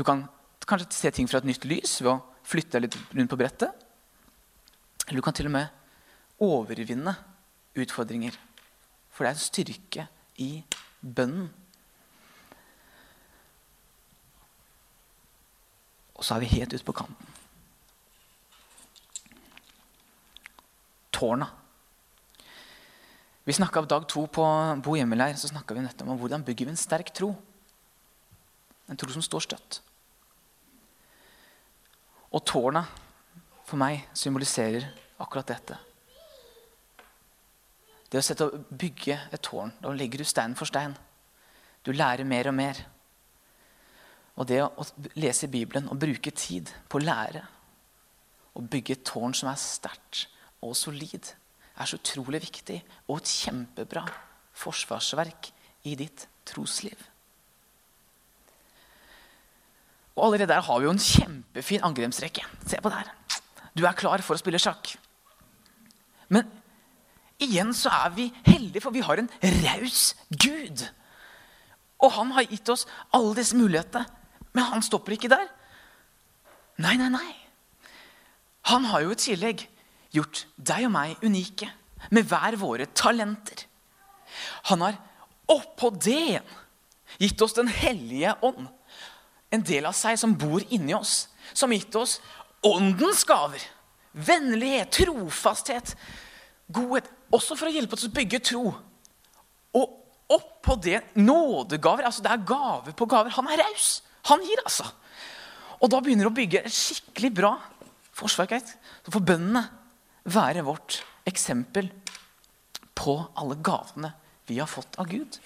Du 0.00 0.04
kan 0.04 0.22
kanskje 0.64 0.94
se 0.96 1.10
ting 1.12 1.26
fra 1.28 1.42
et 1.42 1.46
nytt 1.50 1.66
lys 1.68 1.98
ved 2.00 2.14
å 2.14 2.20
flytte 2.48 2.78
deg 2.78 2.86
litt 2.86 2.94
rundt 3.12 3.28
på 3.28 3.36
brettet. 3.36 3.82
Eller 5.04 5.20
du 5.20 5.24
kan 5.26 5.36
til 5.36 5.50
og 5.50 5.52
med 5.52 6.40
overvinne 6.40 7.12
utfordringer. 7.76 8.32
For 9.12 9.26
det 9.26 9.32
er 9.34 9.36
en 9.36 9.42
styrke 9.42 10.06
i 10.40 10.62
bønnen. 11.04 11.50
Og 16.16 16.24
så 16.24 16.38
er 16.38 16.46
vi 16.46 16.50
helt 16.54 16.72
ute 16.72 16.88
på 16.88 16.96
kanten. 16.96 17.36
Tårna. 21.12 21.50
Vi 23.44 23.60
snakka 23.60 23.84
dag 23.84 24.08
to 24.08 24.24
på 24.32 24.48
Bo 24.80 24.96
hjemmeleir 24.96 25.36
så 25.36 25.52
vi 25.52 25.84
nettopp 25.84 26.08
om 26.08 26.24
hvordan 26.24 26.44
bygger 26.48 26.70
vi 26.70 26.76
en 26.78 26.84
sterk 26.86 27.12
tro. 27.12 27.34
En 28.88 28.96
tro 28.96 29.12
som 29.12 29.28
står 29.28 29.48
støtt. 29.50 29.82
Og 32.30 32.44
tårna 32.46 32.84
for 33.66 33.78
meg 33.80 34.06
symboliserer 34.14 34.86
akkurat 35.20 35.50
dette. 35.50 35.78
Det 38.10 38.18
å 38.18 38.24
sette 38.26 38.48
bygge 38.70 39.16
et 39.30 39.42
tårn, 39.42 39.70
da 39.82 39.92
legger 39.94 40.22
du 40.22 40.26
stein 40.26 40.56
for 40.58 40.66
stein. 40.66 40.96
Du 41.86 41.92
lærer 41.94 42.26
mer 42.26 42.50
og 42.50 42.56
mer. 42.58 42.80
Og 44.40 44.48
det 44.50 44.62
å 44.64 44.86
lese 45.20 45.50
Bibelen 45.50 45.88
og 45.90 46.00
bruke 46.00 46.32
tid 46.34 46.70
på 46.88 46.98
å 46.98 47.04
lære 47.04 47.44
og 48.58 48.66
bygge 48.70 48.96
et 48.96 49.06
tårn 49.06 49.34
som 49.36 49.50
er 49.50 49.60
sterkt 49.60 50.26
og 50.66 50.74
solid, 50.76 51.30
er 51.80 51.88
så 51.88 52.00
utrolig 52.00 52.42
viktig 52.42 52.80
og 53.06 53.20
et 53.20 53.30
kjempebra 53.30 54.02
forsvarsverk 54.58 55.52
i 55.88 55.94
ditt 55.96 56.26
trosliv. 56.48 56.98
Og 60.16 60.26
allerede 60.26 60.50
der 60.52 60.64
har 60.66 60.78
vi 60.78 60.88
jo 60.88 60.94
en 60.94 61.02
kjempefin 61.02 61.84
angrepsrekke. 61.86 62.44
Se 62.66 62.80
på 62.82 62.90
det 62.92 63.02
her. 63.02 63.12
Du 63.76 63.84
er 63.86 63.96
klar 63.96 64.22
for 64.24 64.36
å 64.36 64.40
spille 64.40 64.60
sjakk. 64.60 64.94
Men 66.30 66.48
igjen 67.40 67.72
så 67.76 67.92
er 68.04 68.14
vi 68.14 68.28
heldige, 68.46 68.82
for 68.84 68.94
vi 68.94 69.04
har 69.04 69.22
en 69.22 69.30
raus 69.42 70.14
Gud. 70.30 70.84
Og 72.00 72.12
han 72.16 72.32
har 72.36 72.48
gitt 72.48 72.68
oss 72.72 72.86
alle 73.14 73.36
disse 73.38 73.56
mulighetene. 73.58 74.06
Men 74.56 74.66
han 74.72 74.82
stopper 74.82 75.14
ikke 75.14 75.30
der. 75.30 75.46
Nei, 76.80 76.96
nei, 76.98 77.10
nei. 77.12 77.34
Han 78.70 78.86
har 78.90 79.04
jo 79.04 79.12
i 79.14 79.20
tillegg 79.20 79.66
gjort 80.14 80.44
deg 80.56 80.88
og 80.88 80.94
meg 80.94 81.22
unike 81.22 81.68
med 82.10 82.26
hver 82.28 82.56
våre 82.60 82.88
talenter. 82.96 83.66
Han 84.70 84.82
har 84.84 84.98
oppå 85.50 85.92
det 85.98 86.18
igjen 86.32 86.56
gitt 87.20 87.42
oss 87.42 87.56
Den 87.56 87.68
hellige 87.68 88.36
ånd. 88.46 88.68
En 89.50 89.62
del 89.66 89.88
av 89.88 89.96
seg 89.96 90.18
som 90.20 90.36
bor 90.38 90.62
inni 90.70 90.94
oss. 90.94 91.28
Som 91.52 91.72
gitt 91.74 91.94
oss 91.98 92.18
åndens 92.66 93.24
gaver. 93.26 93.62
Vennlighet, 94.12 94.92
trofasthet, 94.94 95.94
godhet. 96.70 97.08
Også 97.30 97.56
for 97.58 97.70
å 97.70 97.74
hjelpe 97.74 97.96
oss 97.96 98.08
å 98.08 98.14
bygge 98.14 98.42
tro. 98.50 98.70
Og 99.78 99.96
oppå 100.30 100.76
det 100.82 101.02
nådegaver. 101.18 102.06
altså 102.06 102.22
Det 102.22 102.32
er 102.32 102.46
gaver 102.46 102.94
på 102.96 103.06
gaver. 103.10 103.34
Han 103.38 103.50
er 103.50 103.62
raus. 103.64 104.00
Han 104.30 104.42
gir, 104.44 104.62
altså. 104.64 104.86
Og 105.80 105.90
da 105.90 106.00
begynner 106.02 106.28
du 106.28 106.30
å 106.30 106.36
bygge 106.36 106.64
et 106.64 106.74
skikkelig 106.74 107.32
bra 107.34 107.54
forsvar. 108.14 108.50
Så 109.06 109.14
får 109.14 109.26
bøndene 109.32 109.64
være 110.30 110.66
vårt 110.66 111.00
eksempel 111.28 111.88
på 112.94 113.16
alle 113.38 113.56
gavene 113.64 114.12
vi 114.50 114.58
har 114.60 114.68
fått 114.68 114.98
av 115.00 115.08
Gud. 115.08 115.38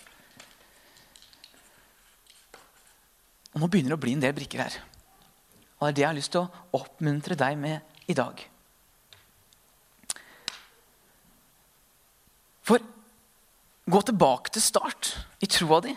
Og 3.55 3.63
Nå 3.63 3.69
begynner 3.71 3.95
det 3.95 3.99
å 3.99 4.03
bli 4.03 4.17
en 4.17 4.23
del 4.25 4.35
brikker 4.35 4.65
her. 4.65 4.81
Og 5.79 5.87
Det 5.87 5.91
er 5.91 5.95
det 5.95 6.03
jeg 6.03 6.09
har 6.09 6.19
lyst 6.19 6.33
til 6.35 6.43
å 6.43 6.81
oppmuntre 6.81 7.37
deg 7.39 7.59
med 7.59 8.11
i 8.11 8.17
dag. 8.19 8.41
For 12.65 12.83
gå 13.91 14.01
tilbake 14.09 14.55
til 14.55 14.65
start 14.65 15.13
i 15.45 15.49
troa 15.51 15.81
di. 15.85 15.95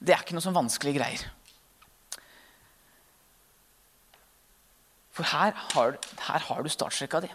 Det 0.00 0.14
er 0.14 0.22
ikke 0.22 0.36
noe 0.36 0.44
sånn 0.44 0.56
vanskelige 0.56 0.98
greier. 0.98 1.26
For 5.16 5.28
her 5.32 5.54
har, 5.56 5.96
her 6.26 6.42
har 6.48 6.62
du 6.62 6.68
startstrekka 6.72 7.22
di. 7.24 7.30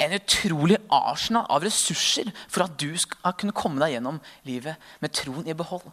En 0.00 0.12
utrolig 0.16 0.76
arsenal 0.92 1.46
av 1.52 1.64
ressurser 1.64 2.28
for 2.48 2.64
at 2.66 2.76
du 2.80 2.90
skal 3.00 3.36
kunne 3.40 3.56
komme 3.56 3.80
deg 3.80 3.96
gjennom 3.96 4.20
livet 4.48 4.76
med 5.00 5.14
troen 5.16 5.48
i 5.48 5.56
behold. 5.56 5.86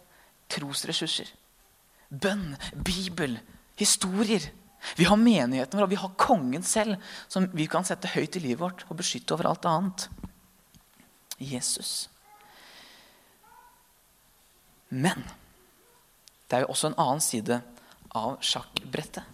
Trosressurser. 0.51 1.31
Bønn, 2.13 2.53
Bibel, 2.85 3.39
historier. 3.79 4.51
Vi 4.99 5.07
har 5.07 5.17
menigheten 5.17 5.79
vår, 5.79 5.87
og 5.87 5.93
vi 5.93 6.01
har 6.01 6.15
kongen 6.19 6.65
selv, 6.67 6.99
som 7.31 7.47
vi 7.55 7.65
kan 7.71 7.85
sette 7.87 8.11
høyt 8.13 8.37
i 8.37 8.43
livet 8.43 8.61
vårt 8.61 8.85
og 8.89 8.99
beskytte 8.99 9.33
over 9.33 9.49
alt 9.49 9.65
annet. 9.69 10.07
Jesus. 11.41 12.09
Men 14.93 15.23
det 16.47 16.59
er 16.59 16.65
jo 16.67 16.73
også 16.75 16.91
en 16.91 16.99
annen 17.01 17.23
side 17.23 17.61
av 18.13 18.35
sjakkbrettet. 18.45 19.29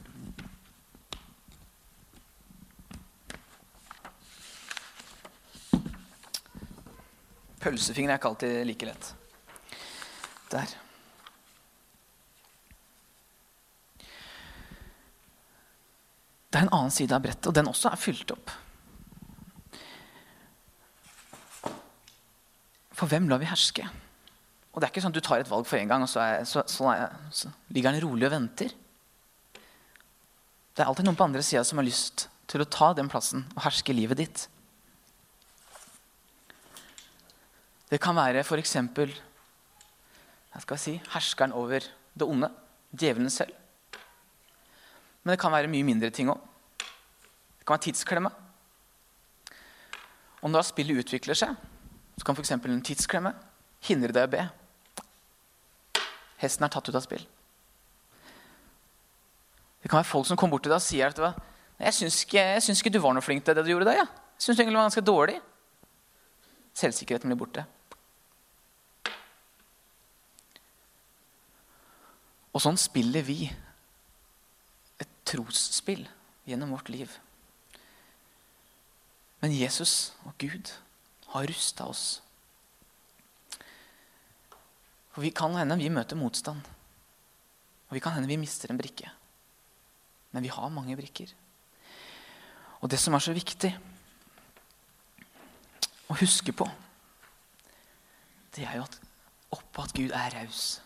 Pølsefingre 7.60 8.14
er 8.16 8.22
ikke 8.22 8.30
alltid 8.30 8.62
like 8.70 8.88
lett. 8.88 9.10
Der. 10.54 10.78
Det 16.50 16.58
er 16.58 16.66
en 16.66 16.74
annen 16.74 16.94
side 16.94 17.14
av 17.14 17.22
brettet, 17.24 17.48
og 17.50 17.56
den 17.56 17.70
også 17.70 17.92
er 17.92 18.02
fylt 18.02 18.34
opp. 18.34 18.52
For 22.98 23.08
hvem 23.08 23.30
lar 23.32 23.40
vi 23.40 23.48
herske? 23.48 23.86
Og 24.74 24.82
Det 24.82 24.88
er 24.88 24.92
ikke 24.94 25.04
sånn 25.06 25.14
at 25.14 25.20
du 25.20 25.26
tar 25.26 25.42
et 25.42 25.50
valg 25.50 25.68
for 25.68 25.80
én 25.80 25.90
gang, 25.90 26.04
og 26.06 26.10
så, 26.12 26.22
er, 26.24 26.46
så, 26.48 26.64
så, 26.70 26.90
er, 26.92 27.14
så, 27.36 27.52
ligger 27.74 27.96
den 27.96 28.06
rolig 28.06 28.28
og 28.28 28.34
venter. 28.36 28.74
Det 30.74 30.84
er 30.84 30.90
alltid 30.90 31.08
noen 31.08 31.18
på 31.20 31.26
andre 31.26 31.44
sida 31.46 31.64
som 31.68 31.82
har 31.82 31.88
lyst 31.88 32.28
til 32.50 32.64
å 32.64 32.70
ta 32.70 32.92
den 32.98 33.10
plassen 33.12 33.46
og 33.56 33.64
herske 33.66 33.94
livet 33.94 34.22
ditt. 34.22 34.46
Det 37.90 38.00
kan 38.02 38.18
være 38.18 38.46
f.eks. 38.46 38.78
Si, 40.80 40.96
herskeren 41.14 41.56
over 41.58 41.84
det 41.84 42.26
onde. 42.26 42.52
Djevelen 42.90 43.30
selv. 43.34 43.59
Men 45.24 45.34
det 45.34 45.42
kan 45.42 45.54
være 45.54 45.72
mye 45.72 45.88
mindre 45.88 46.12
ting 46.16 46.32
òg. 46.32 46.40
Det 46.80 47.66
kan 47.66 47.76
være 47.76 47.88
tidsklemme. 47.90 48.32
Og 50.40 50.52
når 50.52 50.70
spillet 50.70 51.04
utvikler 51.04 51.38
seg, 51.38 51.58
så 52.18 52.26
kan 52.26 52.38
f.eks. 52.38 52.56
en 52.56 52.86
tidsklemme 52.86 53.34
hindre 53.88 54.16
deg 54.16 54.28
å 54.28 54.32
be. 54.32 54.46
Hesten 56.40 56.66
er 56.66 56.72
tatt 56.72 56.88
ut 56.88 56.96
av 56.96 57.04
spill. 57.04 57.26
Det 59.80 59.92
kan 59.92 60.00
være 60.00 60.10
folk 60.10 60.28
som 60.28 60.40
kommer 60.40 60.58
bort 60.58 60.68
til 60.68 60.74
deg 60.74 60.80
og 60.80 60.86
sier 60.86 61.12
at 61.12 61.46
jeg 61.80 61.96
syns 61.96 62.24
ikke, 62.26 62.42
ikke, 62.60 62.92
du 62.92 63.00
var 63.00 63.16
noe 63.16 63.24
flink 63.24 63.46
til 63.48 63.56
det 63.56 63.64
du 63.64 63.72
gjorde 63.72 63.88
der. 63.88 64.02
Ja. 64.02 64.08
Jeg 64.36 64.44
syns 64.44 64.60
egentlig 64.60 64.76
du 64.76 64.80
var 64.80 64.90
ganske 64.90 65.08
dårlig. 65.08 65.38
Selvsikkerheten 66.80 67.32
blir 67.32 67.40
borte. 67.40 67.64
Og 72.56 72.64
sånn 72.64 72.80
spiller 72.80 73.24
vi 73.24 73.46
trosspill 75.30 76.08
gjennom 76.50 76.74
vårt 76.74 76.90
liv. 76.90 77.14
Men 79.40 79.56
Jesus 79.56 80.12
og 80.26 80.34
Gud 80.42 80.74
har 81.32 81.48
rusta 81.48 81.86
oss. 81.88 82.20
For 85.14 85.24
vi 85.24 85.32
kan 85.36 85.56
hende 85.56 85.78
vi 85.80 85.92
møter 85.94 86.20
motstand. 86.20 86.66
Og 87.90 87.98
vi 87.98 88.02
kan 88.04 88.16
hende 88.16 88.30
vi 88.30 88.40
mister 88.42 88.72
en 88.72 88.80
brikke. 88.80 89.10
Men 90.32 90.46
vi 90.46 90.52
har 90.54 90.74
mange 90.74 90.98
brikker. 90.98 91.32
Og 92.82 92.92
det 92.92 93.00
som 93.02 93.16
er 93.16 93.24
så 93.24 93.34
viktig 93.36 93.72
å 96.10 96.18
huske 96.20 96.54
på, 96.56 96.68
det 98.56 98.66
er 98.66 98.80
jo 98.80 98.86
at 98.86 99.00
oppå 99.54 99.84
at 99.84 99.96
Gud 99.98 100.14
er 100.16 100.38
raus. 100.38 100.80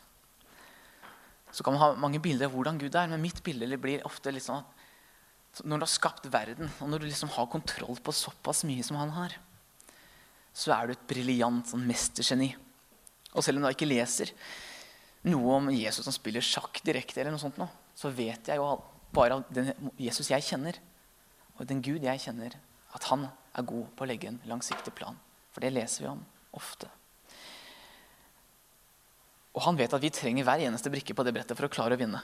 Så 1.53 1.63
kan 1.63 1.75
man 1.75 1.83
ha 1.83 1.91
mange 2.01 2.21
bilder 2.23 2.49
av 2.49 2.55
hvordan 2.55 2.79
Gud 2.81 2.95
er, 2.97 3.11
men 3.11 3.21
mitt 3.21 3.43
bilde 3.45 3.77
blir 3.77 4.05
ofte 4.07 4.33
litt 4.33 4.45
sånn 4.45 4.63
at 4.63 5.61
når 5.61 5.83
du 5.83 5.85
har 5.85 5.91
skapt 5.91 6.25
verden, 6.33 6.71
og 6.81 6.89
når 6.89 7.03
du 7.03 7.07
liksom 7.11 7.29
har 7.35 7.49
kontroll 7.51 7.99
på 8.01 8.15
såpass 8.15 8.63
mye 8.65 8.85
som 8.85 8.97
han 8.97 9.13
har, 9.13 9.35
så 10.53 10.73
er 10.73 10.89
du 10.89 10.95
et 10.95 11.05
briljant 11.09 11.69
sånn 11.69 11.85
mestergeni. 11.85 12.49
Og 13.33 13.45
selv 13.45 13.59
om 13.59 13.67
du 13.67 13.69
ikke 13.69 13.89
leser 13.89 14.33
noe 15.29 15.59
om 15.59 15.69
Jesus 15.73 16.05
som 16.05 16.15
spiller 16.15 16.45
sjakk 16.45 16.81
direkte, 16.85 17.21
eller 17.21 17.35
noe 17.35 17.41
sånt 17.41 17.61
nå, 17.61 17.67
så 17.93 18.09
vet 18.13 18.49
jeg 18.49 18.57
jo 18.57 18.65
bare 19.13 19.37
av 19.37 19.45
den 19.53 19.69
Jesus 20.01 20.31
jeg 20.33 20.45
kjenner, 20.45 20.79
og 21.59 21.69
den 21.69 21.85
Gud 21.85 22.01
jeg 22.01 22.21
kjenner, 22.25 22.57
at 22.97 23.05
han 23.11 23.27
er 23.29 23.69
god 23.69 23.93
på 23.93 24.05
å 24.05 24.09
legge 24.09 24.29
en 24.29 24.41
langsiktig 24.49 24.93
plan. 24.97 25.17
For 25.53 25.61
det 25.61 25.73
leser 25.73 26.05
vi 26.05 26.11
om 26.15 26.21
ofte. 26.57 26.89
Og 29.53 29.61
han 29.67 29.77
vet 29.77 29.93
at 29.93 30.01
vi 30.01 30.11
trenger 30.13 30.47
hver 30.47 30.63
eneste 30.65 30.91
brikke 30.93 31.13
på 31.13 31.25
det 31.25 31.33
brettet 31.35 31.57
for 31.57 31.67
å 31.67 31.73
klare 31.73 31.97
å 31.97 32.01
vinne. 32.01 32.21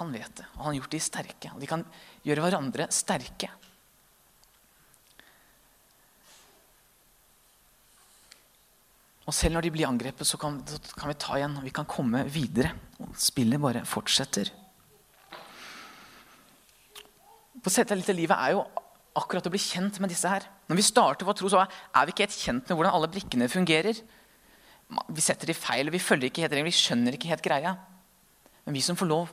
Han 0.00 0.10
vet 0.12 0.32
det, 0.36 0.48
og 0.56 0.64
han 0.64 0.72
har 0.72 0.80
gjort 0.80 0.96
de 0.96 1.00
sterke. 1.00 1.52
Og 1.54 1.62
de 1.62 1.68
kan 1.70 1.84
gjøre 2.26 2.42
hverandre 2.44 2.88
sterke. 2.92 3.48
Og 9.26 9.34
selv 9.34 9.56
når 9.56 9.66
de 9.66 9.72
blir 9.74 9.88
angrepet, 9.88 10.26
så 10.26 10.38
kan, 10.38 10.60
så 10.68 10.78
kan 10.94 11.10
vi 11.10 11.18
ta 11.18 11.38
igjen 11.38 11.56
og 11.58 11.64
vi 11.66 11.74
kan 11.74 11.88
komme 11.88 12.22
videre. 12.30 12.74
Og 13.02 13.14
spillet 13.18 13.62
bare 13.62 13.82
fortsetter. 13.88 14.52
På 17.62 17.72
sette 17.72 17.96
litt 17.98 18.10
av 18.12 18.18
livet 18.18 18.38
er 18.38 18.54
jo 18.54 18.62
akkurat 19.18 19.48
å 19.48 19.50
bli 19.50 19.58
kjent 19.58 19.98
med 20.02 20.12
disse 20.12 20.30
her. 20.30 20.44
Når 20.70 20.78
vi 20.78 20.84
starter 20.86 21.26
vår 21.26 21.38
tro, 21.40 21.50
så 21.50 21.64
er 21.64 22.06
vi 22.06 22.14
ikke 22.14 22.26
helt 22.28 22.38
kjent 22.38 22.68
med 22.68 22.78
hvordan 22.78 22.94
alle 22.94 23.10
brikkene 23.10 23.48
fungerer. 23.50 23.98
Vi 24.86 25.24
setter 25.24 25.50
de 25.50 25.56
feil, 25.56 25.90
vi 25.90 26.02
følger 26.02 26.30
ikke 26.30 26.44
helt 26.44 26.54
regler, 26.54 26.70
vi 26.70 26.78
skjønner 26.78 27.16
ikke 27.16 27.30
helt 27.32 27.44
greia. 27.44 27.74
Men 28.66 28.76
vi 28.76 28.82
som 28.84 28.98
får 28.98 29.10
lov, 29.10 29.32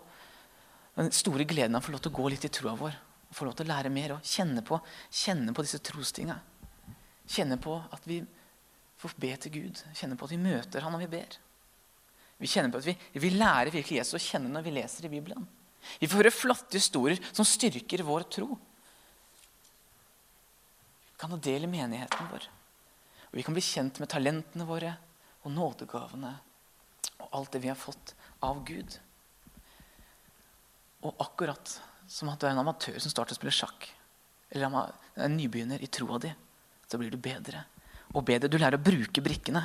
den 0.98 1.12
store 1.14 1.46
gleden 1.50 1.76
av 1.78 1.84
å 1.84 1.88
få 1.88 1.94
lov 1.94 2.04
til 2.06 2.14
å 2.14 2.18
gå 2.18 2.30
litt 2.34 2.46
i 2.46 2.52
troa 2.54 2.74
vår, 2.78 2.96
få 3.34 3.48
lov 3.48 3.56
til 3.58 3.66
å 3.66 3.74
lære 3.74 3.92
mer 3.94 4.16
og 4.16 4.26
kjenne 4.30 4.62
på, 4.66 4.78
kjenne 5.10 5.54
på 5.54 5.66
disse 5.66 5.82
trostinga. 5.82 6.36
Kjenne 7.30 7.58
på 7.62 7.78
at 7.94 8.04
vi 8.06 8.20
får 9.02 9.16
be 9.20 9.32
til 9.42 9.54
Gud. 9.56 9.82
Kjenne 9.98 10.18
på 10.20 10.28
at 10.28 10.34
vi 10.36 10.42
møter 10.42 10.86
Han 10.86 10.94
når 10.96 11.06
vi 11.06 11.14
ber. 11.16 11.38
Vi 12.42 12.50
kjenner 12.50 12.74
på 12.74 12.82
at 12.82 12.88
vi, 12.90 12.96
vi 13.24 13.32
lærer 13.34 13.72
virkelig 13.74 14.02
Jesus 14.02 14.20
å 14.20 14.24
kjenne 14.24 14.52
når 14.52 14.66
vi 14.66 14.76
leser 14.76 15.08
i 15.08 15.12
Bibelen. 15.12 15.48
Vi 16.00 16.10
får 16.10 16.22
høre 16.22 16.34
flotte 16.34 16.80
historier 16.80 17.20
som 17.32 17.48
styrker 17.48 18.04
vår 18.06 18.28
tro. 18.32 18.58
Vi 21.08 21.18
kan 21.20 21.34
ha 21.34 21.40
del 21.40 21.66
i 21.66 21.72
menigheten 21.72 22.30
vår. 22.32 22.48
Og 23.32 23.40
vi 23.40 23.46
kan 23.48 23.56
bli 23.56 23.64
kjent 23.66 24.00
med 24.02 24.12
talentene 24.12 24.68
våre 24.68 24.94
og 25.44 25.52
nådegavene 25.52 26.34
og 27.24 27.28
alt 27.38 27.54
det 27.54 27.64
vi 27.64 27.72
har 27.72 27.80
fått 27.80 28.14
av 28.44 28.64
Gud. 28.68 28.98
Og 31.04 31.20
akkurat 31.24 31.78
som 32.08 32.32
at 32.32 32.40
du 32.40 32.48
er 32.48 32.54
en 32.54 32.64
amatør 32.64 33.00
som 33.02 33.12
starter 33.12 33.36
å 33.36 33.40
spille 33.40 33.56
sjakk, 33.56 33.88
eller 34.54 34.94
en 35.18 35.38
nybegynner 35.38 35.82
i 35.84 35.90
troa 35.92 36.20
di, 36.22 36.32
så 36.88 37.00
blir 37.02 37.14
du 37.14 37.18
bedre 37.18 37.64
og 38.14 38.26
bedre. 38.28 38.52
Du 38.52 38.60
lærer 38.60 38.78
å 38.78 38.84
bruke 38.84 39.24
brikkene. 39.26 39.64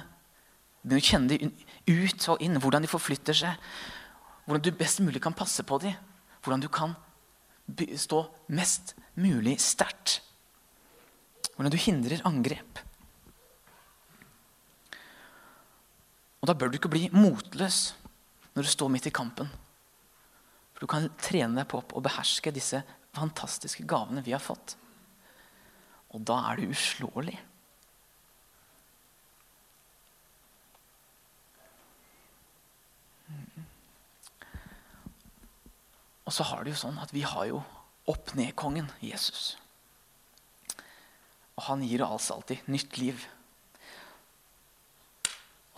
Du 0.81 0.95
begynner 0.95 1.03
å 1.03 1.09
kjenne 1.11 1.35
dem 1.35 1.51
ut 1.91 2.29
og 2.33 2.45
inn, 2.45 2.57
hvordan 2.63 2.87
de 2.87 2.91
forflytter 2.91 3.37
seg. 3.37 3.69
Hvordan 4.47 4.65
du 4.65 4.79
best 4.79 5.03
mulig 5.05 5.21
kan 5.21 5.37
passe 5.37 5.65
på 5.67 5.81
dem. 5.83 5.97
Hvordan 6.41 6.65
du 6.65 6.71
kan 6.73 6.97
stå 8.01 8.23
mest 8.57 8.95
mulig 9.21 9.59
sterkt. 9.61 10.23
Hvordan 11.53 11.75
du 11.75 11.81
hindrer 11.83 12.25
angrep. 12.29 12.81
Og 16.41 16.49
Da 16.49 16.55
bør 16.55 16.71
du 16.71 16.79
ikke 16.79 16.93
bli 16.93 17.09
motløs 17.13 17.95
når 18.55 18.63
du 18.63 18.71
står 18.71 18.93
midt 18.93 19.07
i 19.11 19.15
kampen. 19.15 19.51
For 20.75 20.81
Du 20.81 20.87
kan 20.87 21.11
trene 21.19 21.61
deg 21.61 21.69
på 21.71 21.83
å 21.83 22.03
beherske 22.05 22.55
disse 22.55 22.83
fantastiske 23.17 23.87
gavene 23.89 24.23
vi 24.23 24.35
har 24.35 24.43
fått. 24.43 24.77
Og 26.15 26.23
da 26.25 26.39
er 26.51 26.61
du 26.61 26.71
uslåelig. 26.71 27.39
Og 36.29 36.35
så 36.37 36.45
har 36.45 36.65
det 36.65 36.75
jo 36.75 36.83
sånn 36.83 36.99
at 37.01 37.13
vi 37.17 37.25
har 37.25 37.47
jo 37.49 37.63
opp-ned-kongen 38.09 38.91
Jesus. 39.01 39.57
Og 41.57 41.65
han 41.71 41.85
gir 41.85 42.05
oss 42.05 42.29
alltid 42.31 42.69
nytt 42.69 42.99
liv. 43.01 43.25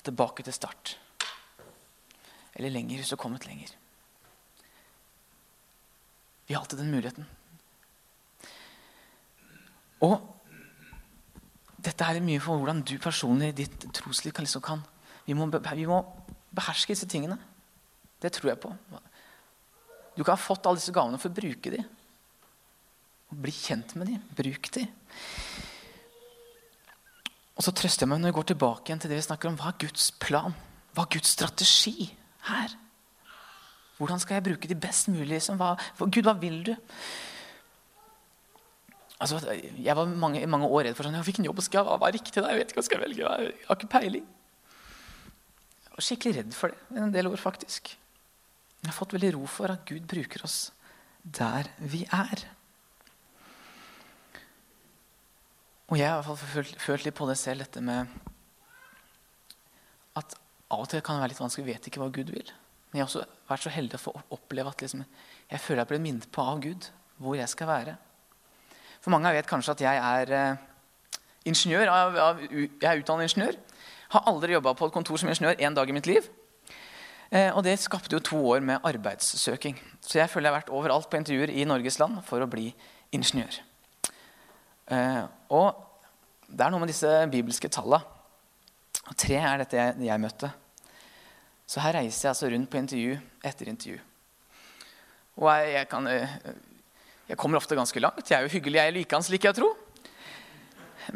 Og 0.01 0.07
tilbake 0.09 0.45
til 0.47 0.57
start. 0.57 0.95
Eller 2.57 2.73
lenger, 2.73 2.97
hvis 2.97 3.11
du 3.13 3.17
har 3.19 3.21
kommet 3.21 3.45
lenger. 3.45 3.75
Vi 6.49 6.55
har 6.55 6.63
alltid 6.63 6.81
den 6.81 6.91
muligheten. 6.91 7.27
Og 10.01 10.17
dette 11.85 12.05
er 12.09 12.23
mye 12.25 12.41
for 12.41 12.57
hvordan 12.57 12.81
du 12.81 12.97
personlig 13.01 13.53
i 13.53 13.59
ditt 13.61 13.85
trosliv 13.93 14.33
kan, 14.33 14.49
liksom 14.49 14.65
kan 14.65 14.81
vi, 15.27 15.37
må, 15.37 15.47
vi 15.53 15.87
må 15.87 16.01
beherske 16.57 16.97
disse 16.97 17.09
tingene. 17.09 17.37
Det 18.21 18.33
tror 18.33 18.55
jeg 18.55 18.61
på. 18.65 18.73
Du 20.17 20.25
kan 20.25 20.35
ha 20.35 20.41
fått 20.41 20.65
alle 20.65 20.81
disse 20.81 20.97
gavene 20.97 21.21
for 21.21 21.29
å 21.29 21.37
bruke 21.37 21.77
dem. 21.77 21.85
Bli 23.31 23.53
kjent 23.53 23.95
med 24.01 24.11
dem. 24.11 24.25
Bruk 24.37 24.73
dem. 24.75 24.89
Og 27.61 27.64
så 27.66 27.75
trøster 27.77 28.07
jeg 28.07 28.09
meg 28.09 28.23
når 28.23 28.31
jeg 28.31 28.38
går 28.38 28.46
tilbake 28.55 28.88
igjen 28.88 29.01
til 29.03 29.11
det 29.12 29.18
vi 29.18 29.25
snakker 29.27 29.51
om. 29.51 29.57
Hva 29.61 29.68
er 29.68 29.81
Guds 29.83 30.07
plan? 30.16 30.55
Hva 30.96 31.05
er 31.05 31.11
Guds 31.12 31.35
strategi 31.35 32.07
her? 32.46 32.73
Hvordan 33.99 34.23
skal 34.23 34.38
jeg 34.38 34.46
bruke 34.46 34.70
de 34.70 34.79
best 34.81 35.11
mulig? 35.12 35.27
Liksom? 35.35 35.59
Hva, 35.61 35.75
Gud, 36.01 36.23
hva 36.25 36.33
vil 36.40 36.57
du? 36.70 36.73
Altså, 39.20 39.42
jeg 39.77 39.96
var 39.99 40.09
mange, 40.09 40.40
mange 40.49 40.70
år 40.73 40.87
redd 40.87 40.96
for 40.96 41.05
sånn, 41.05 41.18
hvilken 41.27 41.51
jobb 41.51 41.61
skal 41.61 41.83
jeg? 41.83 42.01
Hva 42.01 42.09
er 42.09 42.16
riktig? 42.16 42.40
Jeg 42.40 42.61
vet 42.62 42.73
ikke 42.73 42.81
hva 42.81 42.87
skal 42.87 42.96
jeg 42.96 43.11
velge. 43.11 43.27
Jeg 43.29 43.53
har 43.66 43.77
ikke 43.77 43.92
peiling. 43.99 44.31
Jeg 45.85 45.99
var 45.99 46.07
skikkelig 46.09 46.37
redd 46.38 46.57
for 46.57 46.73
det 46.73 47.05
en 47.05 47.12
del 47.12 47.29
år, 47.29 47.37
faktisk. 47.44 47.92
Jeg 48.81 48.88
har 48.88 48.96
fått 48.96 49.12
veldig 49.18 49.35
ro 49.37 49.44
for 49.53 49.77
at 49.77 49.85
Gud 49.85 50.09
bruker 50.09 50.49
oss 50.49 50.70
der 51.20 51.68
vi 51.85 52.07
er. 52.09 52.46
Og 55.90 55.98
jeg 55.98 56.07
har 56.07 56.20
i 56.20 56.22
hvert 56.22 56.29
fall 56.29 56.50
følt, 56.55 56.74
følt 56.79 57.07
litt 57.07 57.16
på 57.18 57.26
det 57.26 57.35
selv, 57.38 57.64
dette 57.64 57.83
med 57.83 58.07
at 60.18 60.37
av 60.70 60.85
og 60.85 60.88
til 60.90 61.03
kan 61.03 61.18
det 61.18 61.24
være 61.24 61.33
litt 61.33 61.42
vanskelig. 61.42 61.66
Jeg 61.66 61.79
vet 61.81 61.88
ikke 61.90 62.03
hva 62.03 62.11
Gud 62.14 62.31
vil. 62.31 62.53
Men 62.90 63.00
jeg 63.00 63.03
har 63.03 63.09
også 63.11 63.24
vært 63.48 63.64
så 63.64 63.72
heldig 63.74 63.98
å 63.98 64.03
få 64.05 64.12
oppleve 64.37 64.70
at 64.70 64.85
liksom, 64.85 65.03
jeg 65.50 65.62
føler 65.62 65.83
jeg 65.83 65.90
blir 65.90 66.03
minnet 66.05 66.29
på 66.31 66.44
av 66.46 66.62
Gud 66.62 66.87
hvor 67.20 67.35
jeg 67.38 67.50
skal 67.50 67.70
være. 67.70 67.94
For 69.03 69.12
mange 69.14 69.33
vet 69.35 69.48
kanskje 69.50 69.74
at 69.74 69.83
jeg 69.83 70.03
er 70.05 70.33
eh, 70.37 70.61
ingeniør. 71.50 71.90
Jeg 71.90 72.87
er 72.87 73.03
utdannet 73.03 73.26
ingeniør. 73.26 73.59
Har 74.14 74.31
aldri 74.31 74.55
jobba 74.55 74.74
på 74.79 74.87
et 74.87 74.94
kontor 74.94 75.18
som 75.20 75.31
ingeniør 75.33 75.59
én 75.59 75.74
dag 75.74 75.90
i 75.90 75.96
mitt 75.96 76.11
liv. 76.11 76.29
Eh, 77.31 77.50
og 77.50 77.64
det 77.66 77.76
skapte 77.83 78.14
jo 78.14 78.22
to 78.22 78.38
år 78.55 78.62
med 78.62 78.87
arbeidssøking. 78.87 79.79
Så 80.07 80.20
jeg 80.20 80.31
føler 80.31 80.50
jeg 80.50 80.55
har 80.55 80.61
vært 80.62 80.74
overalt 80.74 81.11
på 81.11 81.18
intervjuer 81.18 81.50
i 81.55 81.66
Norges 81.66 81.98
land 82.03 82.22
for 82.26 82.42
å 82.42 82.50
bli 82.50 82.70
ingeniør. 83.14 83.59
Eh, 84.90 85.24
og 85.55 86.48
det 86.50 86.64
er 86.64 86.72
noe 86.72 86.83
med 86.83 86.90
disse 86.90 87.11
bibelske 87.31 87.70
tallene. 87.72 88.03
Og 89.11 89.16
tre 89.18 89.38
er 89.38 89.62
dette 89.62 89.79
jeg, 89.79 89.98
jeg 90.07 90.22
møtte. 90.22 90.50
Så 91.70 91.83
her 91.85 92.00
reiser 92.00 92.26
jeg 92.26 92.33
altså 92.33 92.50
rundt 92.50 92.70
på 92.70 92.81
intervju 92.81 93.18
etter 93.46 93.70
intervju. 93.70 94.00
Og 95.38 95.46
jeg, 95.55 95.70
jeg, 95.76 95.88
kan, 95.90 96.09
eh, 96.11 96.35
jeg 97.31 97.38
kommer 97.38 97.61
ofte 97.61 97.79
ganske 97.79 98.03
langt. 98.03 98.26
Jeg 98.26 98.38
er 98.38 98.46
jo 98.46 98.55
hyggelig, 98.57 98.81
jeg 98.81 98.92
er 98.92 99.14
han 99.14 99.31
liker 99.31 99.50
jeg 99.50 99.57
å 99.57 99.61
tro. 99.61 99.70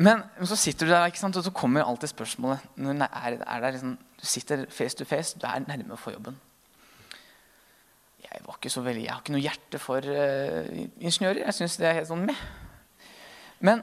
Men 0.00 0.24
så 0.48 0.56
sitter 0.58 0.88
du 0.88 0.92
der, 0.94 1.06
ikke 1.10 1.20
sant? 1.20 1.36
og 1.36 1.44
så 1.44 1.52
kommer 1.54 1.84
alltid 1.84 2.10
spørsmålet 2.14 2.78
når 2.80 3.04
er, 3.04 3.36
er 3.42 3.70
liksom, 3.70 3.98
Du 4.18 4.26
sitter 4.26 4.64
face 4.70 4.96
to 4.96 5.04
face, 5.04 5.38
du 5.38 5.46
er 5.46 5.62
nærme 5.66 5.98
få 6.00 6.14
jobben. 6.14 6.38
Jeg, 8.22 8.40
var 8.46 8.56
ikke 8.56 8.70
så 8.72 8.80
veldig, 8.82 9.04
jeg 9.04 9.12
har 9.12 9.20
ikke 9.20 9.34
noe 9.34 9.44
hjerte 9.44 9.78
for 9.78 10.02
uh, 10.02 10.70
ingeniører. 10.98 11.44
Jeg 11.44 11.54
syns 11.54 11.76
det 11.78 11.86
er 11.86 11.98
helt 12.00 12.08
sånn 12.08 12.24
med. 12.26 12.40
Men, 13.64 13.82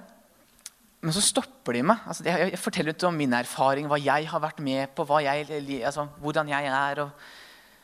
men 1.02 1.16
så 1.16 1.24
stopper 1.26 1.78
de 1.78 1.86
meg. 1.92 2.02
Altså, 2.06 2.26
jeg, 2.28 2.52
jeg, 2.54 2.62
forteller 2.62 2.96
ut 2.96 3.08
om 3.10 3.18
min 3.18 3.34
erfaring, 3.38 3.90
hva 3.90 4.00
jeg 4.02 4.30
har 4.30 4.44
vært 4.44 4.62
med 4.64 4.94
på, 4.98 5.08
jeg, 5.26 5.48
altså, 5.82 6.08
hvordan 6.22 6.52
jeg 6.54 6.70
er. 6.72 7.06
og 7.06 7.32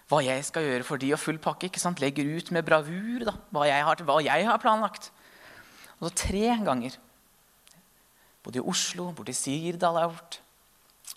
hva 0.08 0.22
jeg 0.24 0.46
skal 0.48 0.64
gjøre 0.64 0.86
for 0.88 1.02
de, 1.02 1.12
og 1.12 1.20
full 1.20 1.40
pakke. 1.42 1.68
ikke 1.68 1.82
sant? 1.84 2.00
Legger 2.00 2.30
ut 2.38 2.52
med 2.56 2.64
bravur 2.68 3.26
da, 3.28 3.34
hva 3.52 3.68
jeg 3.68 3.84
har, 3.84 4.04
hva 4.08 4.22
jeg 4.24 4.48
har 4.48 4.62
planlagt. 4.64 5.12
Og 5.98 6.08
så 6.08 6.14
tre 6.28 6.54
ganger 6.64 6.96
både 8.46 8.62
i 8.62 8.64
Oslo, 8.64 9.10
borte 9.12 9.34
i 9.34 9.36
Sirdal 9.36 9.98
har 9.98 10.06
jeg 10.06 10.14
vært. 10.14 10.38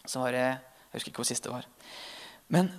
Så 0.02 0.22
var 0.22 0.34
det, 0.34 0.46
Jeg 0.90 0.98
husker 0.98 1.12
ikke 1.12 1.22
hvor 1.22 1.28
siste 1.28 1.52
var. 1.52 1.66
Men 2.50 2.72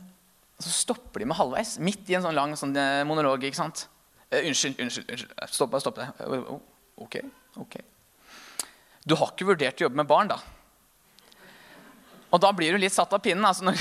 så 0.59 0.73
stopper 0.73 1.23
de 1.23 1.29
meg 1.31 1.39
halvveis, 1.39 1.77
midt 1.79 2.09
i 2.11 2.17
en 2.17 2.25
sånn 2.25 2.35
lang 2.35 2.57
sånn 2.59 2.75
eh, 2.75 3.05
monolog. 3.07 3.45
ikke 3.47 3.61
sant? 3.61 3.85
Eh, 4.27 4.43
unnskyld, 4.49 4.81
unnskyld. 4.83 5.07
unnskyld. 5.07 5.31
Stopp, 5.55 5.77
stopp 5.79 6.01
det. 6.01 6.09
Eh, 6.19 6.51
ok, 7.05 7.15
ok. 7.63 7.79
Du 9.05 9.15
har 9.17 9.31
ikke 9.33 9.47
vurdert 9.49 9.79
å 9.81 9.87
jobbe 9.87 10.01
med 10.01 10.09
barn, 10.09 10.29
da? 10.31 10.37
Og 12.31 12.39
da 12.39 12.51
blir 12.55 12.73
du 12.75 12.81
litt 12.81 12.95
satt 12.95 13.11
av 13.13 13.21
pinnen. 13.23 13.45
Altså 13.47 13.65
når, 13.67 13.79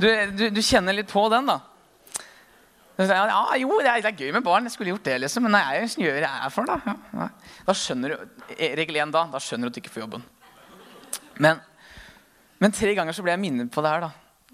du, 0.00 0.08
du, 0.34 0.44
du, 0.56 0.62
kjenner 0.64 0.96
litt 0.96 1.10
på 1.10 1.24
den, 1.32 1.50
da. 1.50 1.60
Ja, 2.98 3.44
jo, 3.60 3.76
det 3.78 3.92
er, 3.92 4.02
det 4.02 4.10
er, 4.10 4.16
gøy 4.18 4.32
med 4.34 4.46
barn. 4.46 4.66
Jeg 4.66 4.74
skulle 4.74 4.90
gjort 4.90 5.06
det, 5.06 5.18
liksom. 5.22 5.46
Men 5.46 5.54
nei, 5.54 5.64
jeg 5.76 6.08
gjør 6.08 6.18
jeg 6.24 6.30
er 6.32 6.54
for, 6.54 6.66
da. 6.66 6.96
Ja, 7.14 7.28
da 7.68 7.76
skjønner 7.76 8.14
du, 8.14 8.46
eh, 8.56 8.74
Regel 8.78 8.98
1 9.04 9.14
da, 9.14 9.26
da 9.30 9.42
skjønner 9.42 9.68
du 9.68 9.70
at 9.70 9.78
du 9.78 9.82
ikke 9.84 9.94
får 9.94 10.06
jobben. 10.06 10.24
Men, 11.38 11.60
men 12.58 12.74
tre 12.74 12.96
ganger 12.98 13.14
så 13.14 13.22
ble 13.22 13.36
jeg 13.36 13.44
minnet 13.44 13.70
på 13.74 13.84
det 13.84 13.92
her, 13.94 14.08
da. 14.08 14.48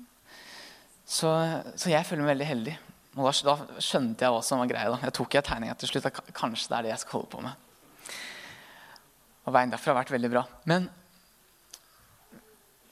Så, 1.09 1.30
så 1.78 1.92
jeg 1.92 2.04
føler 2.09 2.26
meg 2.26 2.35
veldig 2.35 2.50
heldig. 2.50 2.76
Og 3.14 3.28
da, 3.28 3.33
da, 3.46 3.80
skjønte 3.87 4.26
jeg 4.26 4.35
hva 4.35 4.44
som 4.44 4.61
var 4.61 4.68
greia. 4.68 4.90
da. 4.92 5.00
Jeg 5.07 5.16
tok 5.16 5.38
jeg 5.38 5.46
tegninga 5.46 5.78
til 5.80 5.94
slutt. 5.94 6.24
Kanskje 6.35 6.68
det 6.72 6.78
er 6.78 6.88
det 6.88 6.92
jeg 6.96 7.04
skal 7.07 7.20
holde 7.20 7.33
på 7.33 7.44
med. 7.44 7.63
Og 9.44 9.52
Veien 9.52 9.72
derfra 9.72 9.92
har 9.92 10.02
vært 10.02 10.14
veldig 10.14 10.30
bra. 10.33 10.44
Men 10.70 10.88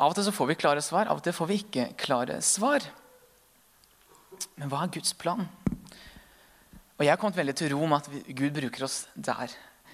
av 0.03 0.11
og 0.11 0.17
til 0.17 0.27
så 0.27 0.35
får 0.35 0.51
vi 0.51 0.59
klare 0.61 0.83
svar, 0.85 1.09
av 1.09 1.21
og 1.21 1.25
til 1.25 1.35
får 1.37 1.49
vi 1.49 1.59
ikke 1.63 1.89
klare 2.01 2.41
svar. 2.45 2.85
Men 4.59 4.71
hva 4.73 4.85
er 4.85 4.95
Guds 4.95 5.15
plan? 5.17 5.47
Og 6.99 7.05
Jeg 7.07 7.13
har 7.13 7.21
kommet 7.21 7.39
veldig 7.39 7.55
til 7.59 7.73
ro 7.73 7.87
med 7.89 8.03
at 8.03 8.33
Gud 8.37 8.55
bruker 8.57 8.87
oss 8.87 9.05
der 9.15 9.53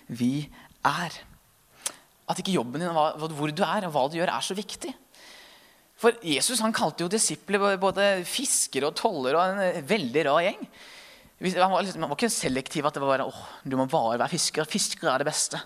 vi 0.08 0.48
er. 0.86 1.14
At 2.28 2.40
ikke 2.40 2.56
jobben 2.56 2.82
din, 2.82 2.92
hvor 2.92 3.52
du 3.52 3.62
er 3.64 3.86
og 3.86 3.94
hva 3.94 4.06
du 4.08 4.18
gjør, 4.18 4.32
er 4.32 4.44
så 4.44 4.56
viktig. 4.56 4.92
For 5.98 6.14
Jesus 6.22 6.60
han 6.62 6.74
kalte 6.76 7.04
jo 7.04 7.10
disipler 7.10 7.78
både 7.80 8.22
fiskere 8.28 8.90
og 8.90 8.98
tollere 8.98 9.38
og 9.40 9.62
en 9.64 9.88
veldig 9.88 10.24
rar 10.28 10.44
gjeng. 10.46 10.60
Han 11.38 11.72
var, 11.72 11.82
liksom, 11.86 12.02
han 12.02 12.10
var 12.10 12.18
ikke 12.18 12.34
selektiv 12.34 12.86
at 12.86 12.96
det 12.96 13.02
var 13.02 13.14
bare, 13.14 13.26
åh, 13.30 13.42
du 13.64 13.76
må 13.78 13.86
bare 13.90 14.18
være 14.18 14.32
fisker. 14.34 14.68
Fiskere 14.68 15.14
er 15.14 15.22
det 15.22 15.28
beste. 15.30 15.60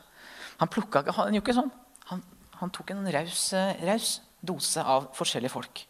Han 0.63 0.71
plukka 0.71 1.03
ikke, 1.03 1.15
han 1.19 1.35
gjorde 1.35 1.43
ikke 1.49 1.59
sånn. 1.59 1.73
Han, 2.13 2.21
han 2.61 2.71
tok 2.75 2.93
en 2.95 3.09
raus, 3.11 3.49
raus 3.83 4.11
dose 4.39 4.83
av 4.83 5.09
forskjellige 5.17 5.51
folk. 5.51 5.83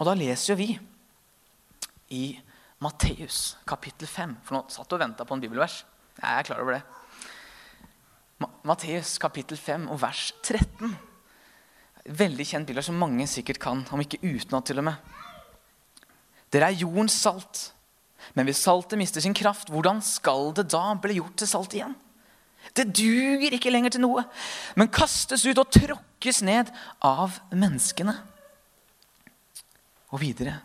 Og 0.00 0.08
da 0.08 0.14
leser 0.16 0.54
jo 0.54 0.56
vi 0.56 0.70
i 2.16 2.24
Matteus 2.80 3.58
kapittel 3.68 4.08
5. 4.08 4.38
For 4.46 4.56
nå 4.56 4.62
satt 4.72 4.88
du 4.88 4.96
og 4.96 5.02
venta 5.02 5.28
på 5.28 5.36
en 5.36 5.44
bibelvers. 5.44 5.82
Jeg 6.16 6.32
er 6.32 6.48
klar 6.48 6.64
over 6.64 6.78
det. 6.78 6.82
Matteus 8.64 9.18
kapittel 9.20 9.60
5 9.60 9.88
og 9.92 10.00
vers 10.00 10.30
13. 10.40 10.96
Veldig 12.16 12.46
kjent 12.48 12.70
bilder 12.70 12.86
som 12.86 12.96
mange 12.96 13.26
sikkert 13.28 13.60
kan, 13.60 13.84
om 13.92 14.00
ikke 14.00 14.22
utenat 14.24 14.70
til 14.70 14.80
og 14.80 14.88
med. 14.88 15.10
Dere 16.50 16.70
er 16.70 16.80
jordens 16.80 17.20
salt. 17.20 17.66
Men 18.32 18.48
hvis 18.48 18.64
saltet 18.64 18.96
mister 19.00 19.20
sin 19.20 19.36
kraft, 19.36 19.68
hvordan 19.68 20.00
skal 20.04 20.54
det 20.56 20.70
da 20.72 20.94
bli 20.96 21.20
gjort 21.20 21.36
til 21.40 21.50
salt 21.50 21.76
igjen? 21.76 21.92
Det 22.76 22.86
duger 22.94 23.54
ikke 23.56 23.72
lenger 23.72 23.94
til 23.94 24.04
noe, 24.04 24.24
men 24.78 24.90
kastes 24.92 25.44
ut 25.48 25.58
og 25.58 25.72
tråkkes 25.74 26.42
ned 26.46 26.70
av 27.02 27.40
menneskene. 27.50 28.14
Og 30.10 30.22
videre. 30.22 30.58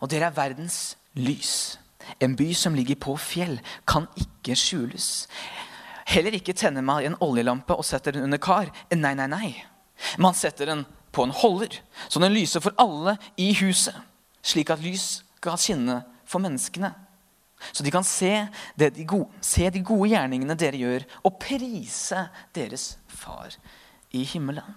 Og 0.00 0.10
dere 0.12 0.30
er 0.30 0.36
verdens 0.36 0.96
lys. 1.16 1.76
En 2.22 2.36
by 2.38 2.52
som 2.54 2.76
ligger 2.76 2.98
på 3.00 3.16
fjell, 3.18 3.58
kan 3.88 4.06
ikke 4.20 4.56
skjules. 4.58 5.26
Heller 6.06 6.36
ikke 6.38 6.54
tenner 6.54 6.84
man 6.86 7.04
en 7.04 7.18
oljelampe 7.24 7.74
og 7.74 7.86
setter 7.86 8.14
den 8.14 8.28
under 8.28 8.40
kar. 8.40 8.70
Nei, 8.94 9.14
nei, 9.18 9.26
nei. 9.26 9.48
Man 10.22 10.36
setter 10.36 10.70
den 10.70 10.84
på 11.16 11.24
en 11.24 11.32
holder, 11.34 11.80
så 12.08 12.20
den 12.20 12.34
lyser 12.36 12.60
for 12.60 12.76
alle 12.78 13.16
i 13.40 13.50
huset, 13.56 13.96
slik 14.44 14.70
at 14.70 14.82
lys 14.84 15.22
skal 15.38 15.56
skinne 15.60 16.02
for 16.28 16.44
menneskene. 16.44 16.92
Så 17.72 17.84
de 17.84 17.92
kan 17.94 18.04
se, 18.06 18.32
de 18.78 19.06
gode, 19.08 19.30
se 19.44 19.70
de 19.70 19.82
gode 19.84 20.10
gjerningene 20.12 20.56
dere 20.58 20.80
gjør, 20.80 21.06
og 21.24 21.38
prise 21.42 22.26
deres 22.56 22.96
far 23.08 23.56
i 24.14 24.24
himmelen. 24.26 24.76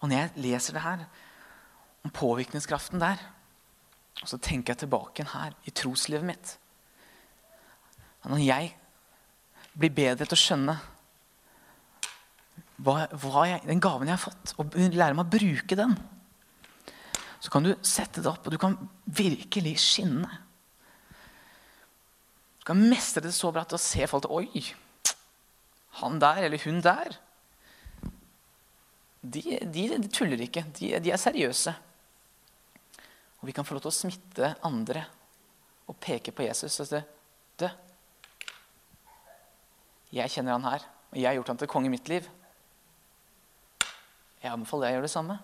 Og 0.00 0.08
når 0.08 0.16
jeg 0.16 0.44
leser 0.46 0.76
det 0.76 0.84
her, 0.84 1.04
om 2.04 2.12
påvirkningskraften 2.16 3.00
der, 3.02 3.20
så 4.24 4.38
tenker 4.40 4.72
jeg 4.72 4.84
tilbake 4.84 5.24
her 5.32 5.54
i 5.64 5.72
troslivet 5.72 6.26
mitt 6.28 6.56
Når 8.28 8.40
jeg 8.42 8.74
blir 9.72 9.92
bedre 9.96 10.26
til 10.26 10.36
å 10.36 10.40
skjønne 10.40 10.74
hva, 12.84 13.06
hva 13.12 13.44
jeg, 13.48 13.62
den 13.68 13.80
gaven 13.80 14.08
jeg 14.08 14.16
har 14.16 14.22
fått, 14.22 14.54
og 14.60 14.76
lære 14.76 15.16
meg 15.16 15.26
å 15.26 15.32
bruke 15.32 15.76
den. 15.76 15.94
Så 17.40 17.50
kan 17.52 17.64
du 17.64 17.72
sette 17.86 18.20
det 18.20 18.28
opp, 18.28 18.44
og 18.44 18.52
du 18.52 18.60
kan 18.60 18.76
virkelig 19.04 19.78
skinne. 19.80 20.28
Du 22.60 22.66
kan 22.68 22.80
mestre 22.90 23.24
det 23.24 23.32
så 23.32 23.48
bra 23.52 23.64
at 23.64 23.72
du 23.72 23.80
ser 23.80 24.10
folk 24.10 24.26
til 24.26 24.34
Oi, 24.36 24.64
han 26.00 26.20
der 26.20 26.44
eller 26.44 26.60
hun 26.64 26.82
der. 26.84 27.16
De, 29.20 29.40
de, 29.64 29.86
de 29.96 30.08
tuller 30.12 30.40
ikke. 30.44 30.64
De, 30.76 30.92
de, 31.00 31.12
er 31.12 31.20
seriøse. 31.20 31.72
Og 33.40 33.48
vi 33.48 33.56
kan 33.56 33.64
få 33.64 33.76
lov 33.76 33.84
til 33.84 33.92
å 33.92 33.96
smitte 33.96 34.54
andre 34.64 35.06
og 35.88 35.96
peke 36.00 36.32
på 36.32 36.44
Jesus 36.46 36.76
og 36.84 36.88
si 36.88 37.00
Du, 37.60 37.66
jeg 40.16 40.32
kjenner 40.32 40.56
han 40.56 40.64
her, 40.64 40.84
og 41.12 41.18
jeg 41.18 41.28
har 41.28 41.36
gjort 41.36 41.50
han 41.52 41.58
til 41.60 41.68
konge 41.70 41.90
i 41.90 41.92
mitt 41.92 42.08
liv. 42.08 42.24
Jeg 44.40 44.52
anbefaler 44.52 44.86
deg 44.86 44.94
å 44.94 44.96
gjøre 44.96 45.08
det 45.08 45.12
samme. 45.12 45.36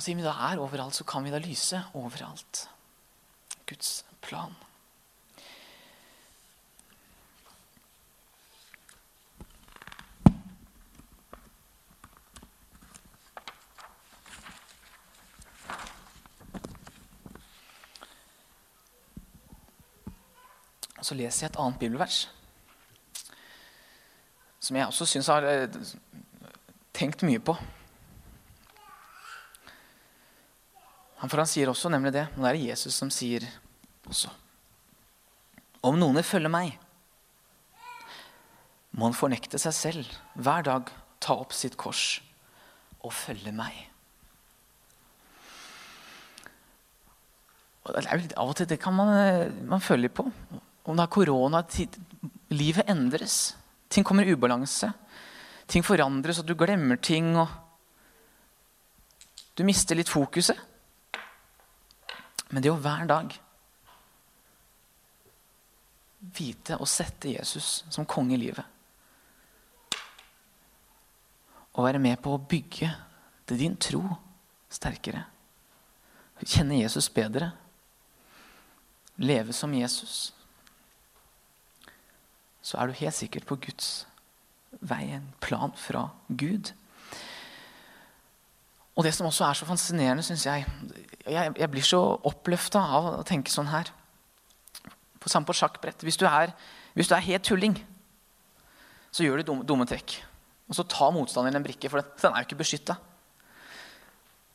Og 0.00 0.04
siden 0.04 0.22
vi 0.22 0.24
da 0.24 0.30
er 0.32 0.56
overalt, 0.56 0.94
så 0.96 1.04
kan 1.04 1.24
vi 1.24 1.30
da 1.30 1.38
lyse 1.38 1.82
overalt. 1.92 2.70
Guds 3.68 4.06
plan. 4.22 4.54
Og 20.96 21.04
så 21.04 21.14
leser 21.14 21.44
jeg 21.44 21.50
et 21.50 21.60
annet 21.60 21.78
bibelvers 21.78 22.22
som 24.60 24.76
jeg 24.76 24.86
også 24.86 25.06
syns 25.12 25.28
har 25.28 25.44
eh, 25.44 25.68
tenkt 26.96 27.26
mye 27.28 27.44
på. 27.44 27.56
For 31.20 31.42
han 31.42 31.48
sier 31.48 31.68
også 31.68 31.90
nemlig 31.92 32.14
det, 32.16 32.26
og 32.32 32.44
det 32.44 32.50
er 32.50 32.62
Jesus 32.70 32.96
som 32.96 33.10
sier 33.12 33.44
også 34.08 34.30
Om 35.84 35.98
noen 36.00 36.16
vil 36.18 36.26
følge 36.26 36.50
meg, 36.52 36.72
må 38.96 39.06
han 39.06 39.16
fornekte 39.16 39.60
seg 39.60 39.76
selv 39.76 40.16
hver 40.34 40.64
dag, 40.66 40.90
ta 41.22 41.36
opp 41.40 41.54
sitt 41.56 41.76
kors 41.80 42.18
og 43.00 43.14
følge 43.14 43.52
meg. 43.54 43.76
Og 47.86 47.94
det 47.94 48.02
er 48.02 48.16
jo 48.16 48.24
litt, 48.24 48.34
av 48.36 48.50
og 48.52 48.58
til 48.58 48.68
det 48.68 48.80
kan 48.82 48.96
man, 48.96 49.12
eh, 49.14 49.52
man 49.64 49.80
føle 49.80 50.10
på. 50.12 50.26
Om 50.84 50.96
det 50.96 51.04
er 51.04 51.14
korona, 51.14 51.62
livet 52.50 52.90
endres. 52.90 53.54
Ting 53.88 54.04
kommer 54.04 54.26
i 54.26 54.34
ubalanse. 54.34 54.92
Ting 55.70 55.84
forandres, 55.86 56.40
og 56.40 56.46
du 56.46 56.54
glemmer 56.54 57.00
ting. 57.00 57.36
og 57.36 57.48
Du 59.54 59.64
mister 59.64 59.96
litt 59.96 60.08
fokuset. 60.08 60.58
Men 62.50 62.62
det 62.62 62.72
å 62.72 62.78
hver 62.80 63.06
dag 63.10 63.36
vite 66.36 66.76
og 66.76 66.88
sette 66.90 67.32
Jesus 67.32 67.80
som 67.88 68.04
konge 68.08 68.36
i 68.36 68.40
livet 68.42 68.66
Og 71.70 71.86
være 71.86 72.02
med 72.02 72.18
på 72.20 72.34
å 72.34 72.42
bygge 72.50 72.90
til 73.48 73.60
din 73.60 73.76
tro 73.80 74.02
sterkere. 74.70 75.22
Kjenne 76.42 76.80
Jesus 76.80 77.08
bedre. 77.14 77.52
Leve 79.22 79.54
som 79.56 79.72
Jesus 79.74 80.32
så 82.60 82.78
er 82.78 82.90
du 82.90 82.98
helt 83.00 83.16
sikkert 83.16 83.46
på 83.48 83.56
Guds 83.64 84.04
vei, 84.80 85.02
en 85.16 85.32
plan 85.42 85.72
fra 85.78 86.10
Gud. 86.28 86.72
Og 88.98 89.06
det 89.06 89.12
som 89.16 89.28
også 89.28 89.46
er 89.46 89.58
så 89.58 89.68
fascinerende, 89.68 90.24
syns 90.26 90.46
jeg 90.48 90.66
jeg, 91.30 91.52
jeg, 91.56 91.68
blir 91.70 91.84
så 91.84 92.00
oppløfta 92.26 92.80
av 92.80 93.08
å 93.20 93.26
tenke 93.26 93.52
sånn 93.52 93.70
her. 93.70 93.90
På 95.20 95.30
samme 95.30 95.46
på 95.48 95.56
sjakkbrett. 95.56 96.02
Hvis 96.06 96.18
du 96.18 96.24
er, 96.26 96.54
hvis 96.96 97.10
du 97.10 97.14
er 97.14 97.26
helt 97.28 97.44
tulling, 97.46 97.76
så 99.12 99.24
gjør 99.26 99.40
du 99.40 99.50
dumme, 99.50 99.66
dumme 99.68 99.86
trekk. 99.88 100.16
Og 100.70 100.78
så 100.78 100.86
tar 100.88 101.12
motstanderen 101.14 101.60
en 101.60 101.66
brikke, 101.66 101.90
for 101.90 102.02
den 102.02 102.34
er 102.34 102.42
jo 102.42 102.48
ikke 102.48 102.60
beskytta. 102.62 102.96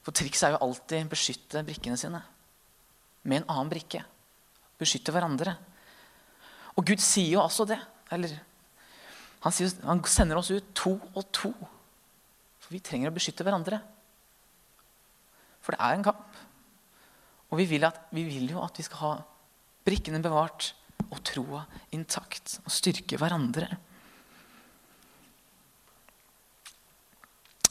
For 0.06 0.16
trikset 0.16 0.50
er 0.50 0.56
jo 0.56 0.64
alltid 0.66 1.10
beskytte 1.12 1.64
brikkene 1.66 1.98
sine 2.00 2.22
med 3.26 3.42
en 3.42 3.50
annen 3.56 3.72
brikke. 3.72 4.04
Beskytte 4.80 5.14
hverandre. 5.16 5.56
Og 6.76 6.86
Gud 6.86 7.02
sier 7.02 7.38
jo 7.38 7.42
også 7.42 7.66
det. 7.70 7.80
Eller 8.14 8.36
han, 9.42 9.54
sier, 9.54 9.72
han 9.86 10.04
sender 10.10 10.40
oss 10.40 10.52
ut 10.54 10.68
to 10.78 10.94
og 11.14 11.26
to. 11.34 11.52
For 12.62 12.76
vi 12.76 12.84
trenger 12.86 13.10
å 13.10 13.16
beskytte 13.16 13.46
hverandre. 13.46 13.82
For 15.66 15.74
det 15.74 15.82
er 15.82 15.98
en 15.98 16.06
kamp. 16.06 16.42
Og 17.50 17.60
vi 17.60 17.66
vil, 17.70 17.86
at, 17.88 17.98
vi 18.14 18.26
vil 18.28 18.52
jo 18.54 18.62
at 18.64 18.78
vi 18.78 18.86
skal 18.86 19.02
ha 19.02 19.12
brikkene 19.86 20.22
bevart 20.24 20.74
og 21.10 21.20
troa 21.26 21.64
intakt 21.96 22.60
og 22.64 22.72
styrke 22.74 23.20
hverandre. 23.22 23.68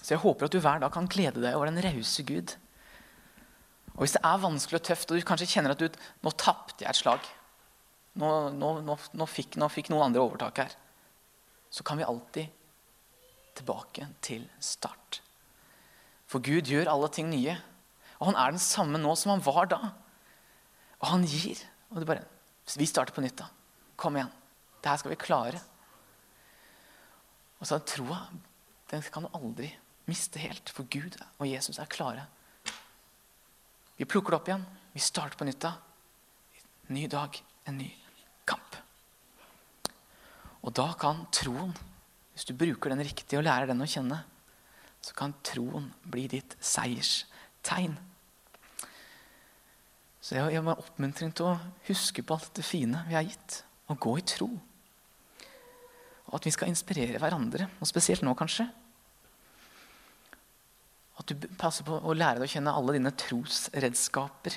Så 0.05 0.13
jeg 0.13 0.21
håper 0.21 0.47
at 0.47 0.53
du 0.53 0.61
hver 0.61 0.83
dag 0.83 0.93
kan 0.93 1.09
glede 1.09 1.41
deg 1.41 1.57
over 1.57 1.71
den 1.71 1.81
rause 1.81 2.27
Gud. 2.29 2.53
Og 3.95 4.05
hvis 4.05 4.17
det 4.19 4.25
er 4.27 4.43
vanskelig 4.43 4.83
og 4.83 4.87
tøft, 4.91 5.11
og 5.11 5.17
du 5.17 5.27
kanskje 5.27 5.49
kjenner 5.55 5.73
at 5.73 5.81
du, 5.81 6.03
nå 6.27 6.35
tapte 6.37 6.85
jeg 6.85 6.91
et 6.91 7.01
slag 7.01 7.33
nå, 8.21 8.31
nå, 8.55 8.71
nå, 8.87 8.97
nå, 9.19 9.27
fikk, 9.27 9.57
nå 9.59 9.69
fikk 9.73 9.91
noen 9.91 10.09
andre 10.09 10.23
overtak 10.23 10.61
her. 10.63 10.75
Så 11.71 11.83
kan 11.87 11.99
vi 11.99 12.07
alltid 12.07 12.51
tilbake 13.59 14.09
til 14.23 14.45
start. 14.63 15.21
For 16.31 16.43
Gud 16.43 16.71
gjør 16.71 16.91
alle 16.91 17.11
ting 17.15 17.31
nye. 17.33 17.57
Og 18.21 18.31
han 18.31 18.39
er 18.39 18.55
den 18.55 18.63
samme 18.63 19.01
nå 19.01 19.15
som 19.19 19.35
han 19.35 19.45
var 19.45 19.69
da. 19.71 19.81
Og 21.01 21.11
han 21.11 21.27
gir. 21.29 21.61
Og 21.91 22.01
det 22.01 22.09
bare, 22.09 22.27
Vi 22.77 22.87
starter 22.87 23.13
på 23.13 23.21
nytt, 23.21 23.37
da. 23.37 23.51
Kom 23.97 24.17
igjen. 24.17 24.31
Det 24.81 24.89
her 24.89 24.97
skal 24.97 25.13
vi 25.13 25.21
klare. 25.21 25.61
Og 27.61 27.69
så 27.69 27.79
troa, 27.85 28.23
den 28.91 29.03
kan 29.13 29.27
du 29.27 29.37
aldri 29.37 29.69
miste 30.09 30.41
helt. 30.41 30.71
For 30.73 30.89
Gud 30.89 31.19
og 31.39 31.47
Jesus 31.49 31.79
er 31.79 31.91
klare. 31.91 32.27
Vi 33.97 34.09
plukker 34.09 34.35
det 34.35 34.41
opp 34.41 34.49
igjen. 34.49 34.65
Vi 34.95 35.01
starter 35.01 35.39
på 35.39 35.47
nytt. 35.49 35.61
da. 35.61 35.75
Ny 36.89 37.07
dag, 37.09 37.37
en 37.67 37.79
ny 37.79 37.91
kamp. 38.45 38.77
Og 40.65 40.73
da 40.73 40.91
kan 41.01 41.27
troen, 41.33 41.75
hvis 42.33 42.49
du 42.49 42.55
bruker 42.57 42.91
den 42.91 43.05
riktig 43.05 43.39
og 43.39 43.45
lærer 43.45 43.69
den 43.71 43.85
å 43.85 43.89
kjenne, 43.89 44.23
så 45.05 45.13
kan 45.17 45.37
troen 45.45 45.91
bli 46.09 46.27
ditt 46.33 46.57
seierstegn. 47.65 47.97
Så 50.25 50.39
jeg 50.39 50.63
har 50.65 50.79
oppmuntring 50.79 51.35
til 51.37 51.51
å 51.51 51.59
huske 51.89 52.23
på 52.25 52.37
alt 52.37 52.55
det 52.57 52.65
fine 52.65 53.03
vi 53.09 53.17
har 53.17 53.27
gitt, 53.27 53.65
og 53.93 54.01
gå 54.01 54.17
i 54.19 54.25
tro. 54.25 54.49
Og 56.27 56.39
at 56.39 56.47
vi 56.47 56.53
skal 56.55 56.71
inspirere 56.73 57.21
hverandre, 57.21 57.69
og 57.81 57.87
spesielt 57.89 58.25
nå 58.25 58.33
kanskje. 58.35 58.65
At 61.21 61.29
du 61.29 61.49
passer 61.61 61.85
på 61.85 62.01
å 62.01 62.17
lære 62.17 62.41
deg 62.41 62.49
å 62.49 62.55
kjenne 62.55 62.73
alle 62.73 62.97
dine 62.97 63.13
trosredskaper. 63.13 64.57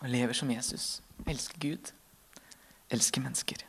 Og 0.00 0.08
lever 0.08 0.34
som 0.34 0.50
Jesus. 0.50 1.02
Elsker 1.28 1.60
Gud. 1.60 1.92
Elsker 2.90 3.22
mennesker. 3.22 3.68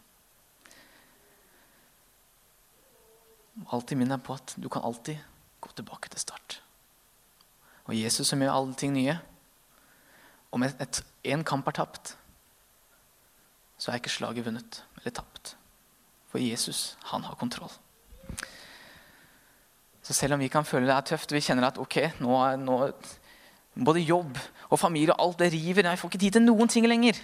Alltid 3.69 3.99
minn 3.99 4.09
deg 4.09 4.23
på 4.25 4.39
at 4.39 4.55
du 4.57 4.71
kan 4.71 4.87
alltid 4.87 5.19
gå 5.61 5.75
tilbake 5.75 6.09
til 6.09 6.23
start. 6.23 6.62
Og 7.87 7.95
Jesus 7.97 8.29
som 8.29 8.41
gjør 8.41 8.53
alle 8.55 8.75
ting 8.79 8.93
nye. 8.95 9.17
Om 10.53 10.63
én 10.63 11.43
kamp 11.43 11.67
er 11.67 11.75
tapt, 11.79 12.15
så 13.77 13.91
er 13.91 13.99
ikke 13.99 14.13
slaget 14.13 14.45
vunnet 14.45 14.83
eller 14.99 15.11
tapt. 15.11 15.55
For 16.31 16.41
Jesus, 16.41 16.95
han 17.11 17.25
har 17.27 17.35
kontroll. 17.35 17.71
Så 20.03 20.13
selv 20.13 20.33
om 20.33 20.39
vi 20.39 20.51
kan 20.51 20.65
føle 20.65 20.87
det 20.87 20.95
er 20.95 21.07
tøft, 21.13 21.31
vi 21.31 21.41
kjenner 21.43 21.69
at 21.69 21.79
ok, 21.79 21.97
nå, 22.23 22.39
nå 22.59 22.77
både 23.73 24.03
jobb 24.03 24.37
og 24.69 24.79
familie 24.79 25.15
og 25.15 25.27
alt 25.27 25.39
det 25.39 25.53
river 25.53 25.89
Jeg 25.89 25.99
får 25.99 26.09
ikke 26.09 26.23
tid 26.25 26.31
til 26.37 26.45
noen 26.45 26.67
ting 26.67 26.87
lenger. 26.87 27.19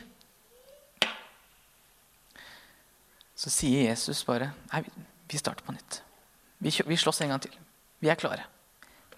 Så 3.35 3.51
sier 3.53 3.89
Jesus 3.91 4.23
bare 4.27 4.51
Nei, 4.73 4.83
vi 5.29 5.39
starter 5.39 5.63
på 5.63 5.75
nytt. 5.75 6.01
Vi, 6.59 6.71
vi 6.71 6.97
slåss 6.99 7.21
en 7.23 7.35
gang 7.35 7.43
til. 7.43 7.53
Vi 7.99 8.09
er 8.11 8.19
klare. 8.19 8.47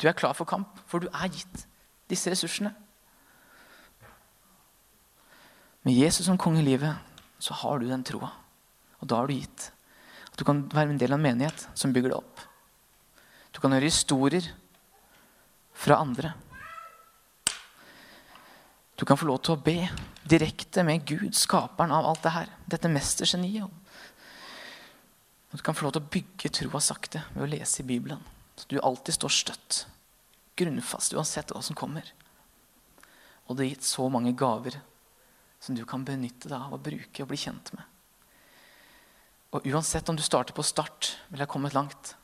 Du 0.01 0.07
er 0.09 0.17
klar 0.17 0.33
for 0.33 0.49
kamp, 0.49 0.79
for 0.89 1.03
du 1.03 1.11
er 1.13 1.29
gitt 1.29 1.67
disse 2.09 2.31
ressursene. 2.33 2.73
Med 5.85 5.93
Jesus 5.93 6.25
som 6.25 6.39
konge 6.41 6.61
i 6.61 6.65
livet 6.65 6.97
så 7.41 7.53
har 7.61 7.79
du 7.79 7.87
den 7.89 8.03
troa. 8.05 8.31
Og 9.01 9.09
da 9.09 9.21
har 9.21 9.29
du 9.29 9.37
gitt. 9.37 9.69
At 10.31 10.39
du 10.41 10.45
kan 10.45 10.63
være 10.73 10.93
en 10.93 11.01
del 11.01 11.13
av 11.13 11.21
en 11.21 11.25
menighet 11.25 11.67
som 11.77 11.93
bygger 11.93 12.13
det 12.13 12.17
opp. 12.17 12.41
Du 13.53 13.61
kan 13.61 13.73
høre 13.73 13.89
historier 13.89 14.45
fra 15.77 15.99
andre. 16.01 16.33
Du 18.97 19.05
kan 19.05 19.17
få 19.17 19.25
lov 19.29 19.41
til 19.41 19.55
å 19.55 19.61
be 19.61 19.79
direkte 20.29 20.83
med 20.85 21.05
Gud, 21.09 21.31
skaperen 21.33 21.93
av 21.93 22.09
alt 22.09 22.25
det 22.25 22.35
her. 22.35 22.51
Dette 22.69 22.89
mestergeniet. 22.89 23.65
Og 25.51 25.57
du 25.57 25.65
kan 25.65 25.77
få 25.77 25.87
lov 25.87 25.95
til 25.97 26.05
å 26.05 26.11
bygge 26.13 26.53
troa 26.53 26.81
sakte 26.81 27.23
ved 27.33 27.45
å 27.45 27.49
lese 27.49 27.81
i 27.81 27.89
Bibelen. 27.89 28.21
Så 28.55 28.69
du 28.69 28.77
alltid 28.79 29.17
står 29.17 29.33
støtt, 29.33 29.79
grunnfast, 30.61 31.15
uansett 31.17 31.51
hva 31.51 31.61
som 31.65 31.77
kommer. 31.77 32.05
Og 33.49 33.57
det 33.57 33.65
er 33.65 33.73
gitt 33.73 33.87
så 33.89 34.07
mange 34.11 34.33
gaver 34.37 34.77
som 35.61 35.75
du 35.77 35.83
kan 35.85 36.05
benytte 36.05 36.49
deg 36.49 36.57
av 36.57 36.73
å 36.73 36.81
bruke 36.81 37.23
og 37.23 37.29
bli 37.29 37.39
kjent 37.41 37.73
med. 37.75 37.83
Og 39.51 39.67
uansett 39.67 40.07
om 40.09 40.15
du 40.15 40.23
starter 40.23 40.55
på 40.55 40.63
start 40.63 41.17
eller 41.29 41.43
har 41.43 41.51
kommet 41.51 41.75
langt, 41.75 42.15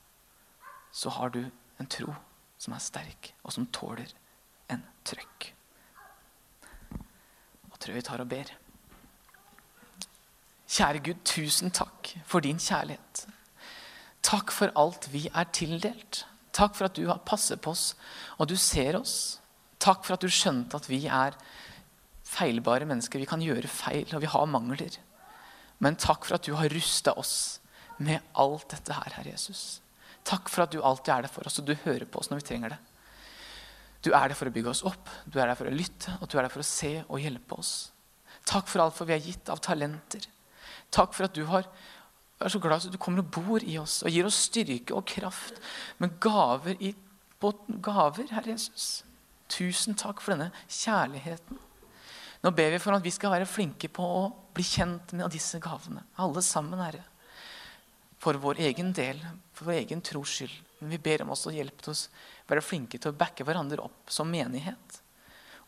så 0.91 1.11
har 1.13 1.33
du 1.33 1.43
en 1.77 1.89
tro 1.91 2.13
som 2.57 2.73
er 2.73 2.81
sterk, 2.81 3.33
og 3.43 3.53
som 3.53 3.67
tåler 3.69 4.09
en 4.73 4.81
trøkk. 5.05 5.51
Og 7.69 7.75
tror 7.77 7.97
vi 7.99 8.05
tar 8.07 8.23
og 8.23 8.31
ber. 8.31 8.49
Kjære 10.67 11.03
Gud, 11.03 11.19
tusen 11.27 11.71
takk 11.71 12.15
for 12.27 12.43
din 12.43 12.59
kjærlighet. 12.59 13.27
Takk 14.25 14.51
for 14.51 14.73
alt 14.75 15.07
vi 15.13 15.27
er 15.29 15.47
tildelt. 15.55 16.25
Takk 16.57 16.73
for 16.73 16.87
at 16.87 16.97
du 16.97 17.05
har 17.05 17.21
passet 17.27 17.61
på 17.61 17.71
oss, 17.75 17.91
og 18.41 18.49
du 18.49 18.55
ser 18.57 18.97
oss. 18.97 19.37
Takk 19.77 20.05
for 20.05 20.17
at 20.17 20.25
du 20.25 20.31
skjønte 20.33 20.79
at 20.79 20.89
vi 20.89 21.03
er 21.05 21.37
feilbare 22.27 22.87
mennesker. 22.89 23.21
Vi 23.21 23.29
kan 23.29 23.43
gjøre 23.43 23.69
feil, 23.69 24.07
og 24.15 24.23
vi 24.23 24.31
har 24.31 24.49
mangler. 24.49 24.97
Men 25.83 25.99
takk 26.01 26.25
for 26.25 26.39
at 26.39 26.47
du 26.47 26.55
har 26.57 26.73
rusta 26.73 27.13
oss 27.13 27.59
med 28.01 28.23
alt 28.41 28.69
dette 28.73 28.93
her, 28.93 29.19
Herre 29.19 29.35
Jesus. 29.35 29.81
Takk 30.27 30.49
for 30.51 30.65
at 30.65 30.73
du 30.73 30.81
alltid 30.81 31.13
er 31.13 31.27
der 31.27 31.31
for 31.31 31.47
oss, 31.47 31.59
og 31.61 31.67
du 31.69 31.75
hører 31.85 32.07
på 32.09 32.21
oss 32.21 32.31
når 32.31 32.41
vi 32.41 32.47
trenger 32.49 32.73
det. 32.73 32.79
Du 34.05 34.11
er 34.13 34.29
der 34.29 34.37
for 34.37 34.49
å 34.49 34.53
bygge 34.53 34.71
oss 34.71 34.83
opp, 34.85 35.09
du 35.25 35.39
er 35.39 35.49
der 35.49 35.57
for 35.57 35.69
å 35.69 35.73
lytte, 35.73 36.17
og 36.21 36.29
du 36.29 36.37
er 36.37 36.45
der 36.45 36.53
for 36.53 36.63
å 36.63 36.67
se 36.67 36.91
og 37.05 37.21
hjelpe 37.21 37.57
oss. 37.57 37.91
Takk 38.47 38.69
for 38.69 38.83
alt 38.83 38.95
for 38.97 39.09
vi 39.09 39.15
er 39.15 39.23
gitt 39.23 39.49
av 39.51 39.61
talenter. 39.63 40.27
Takk 40.93 41.15
for 41.15 41.27
at 41.27 41.35
du 41.35 41.43
har, 41.49 41.67
er 42.45 42.53
så 42.53 42.61
glad 42.61 42.85
at 42.85 42.93
du 42.93 42.99
kommer 43.01 43.23
og 43.23 43.31
bor 43.33 43.63
i 43.65 43.79
oss 43.81 44.03
og 44.05 44.13
gir 44.13 44.27
oss 44.27 44.43
styrke 44.49 44.93
og 44.93 45.07
kraft 45.09 45.57
med 45.97 46.19
gaver 46.21 46.77
i, 46.77 46.93
på 47.41 47.53
gaver, 47.81 48.29
Herre 48.33 48.53
Jesus. 48.53 49.03
Tusen 49.49 49.97
takk 49.97 50.21
for 50.21 50.35
denne 50.35 50.51
kjærligheten. 50.67 51.59
Nå 52.43 52.53
ber 52.53 52.73
vi 52.75 52.81
for 52.81 52.93
at 52.93 53.05
vi 53.05 53.13
skal 53.13 53.33
være 53.33 53.49
flinke 53.49 53.89
på 53.89 54.05
å 54.05 54.23
bli 54.53 54.65
kjent 54.65 55.15
med 55.17 55.31
disse 55.33 55.57
gavene. 55.61 56.03
Alle 56.21 56.43
sammen, 56.45 56.81
Herre 56.83 57.05
for 58.19 58.37
vår 58.41 58.61
egen 58.65 58.93
del, 58.93 59.19
for 59.53 59.69
vår 59.69 59.83
egen 59.83 60.01
tros 60.01 60.37
skyld. 60.39 60.55
Men 60.79 60.93
vi 60.93 61.01
ber 61.01 61.23
om 61.23 61.33
også 61.33 61.53
hjelp 61.53 61.73
hjelpe 61.73 61.93
oss 61.93 62.07
være 62.47 62.63
flinke 62.65 62.99
til 63.01 63.11
å 63.11 63.17
backe 63.17 63.45
hverandre 63.45 63.83
opp 63.83 64.11
som 64.13 64.29
menighet. 64.29 65.01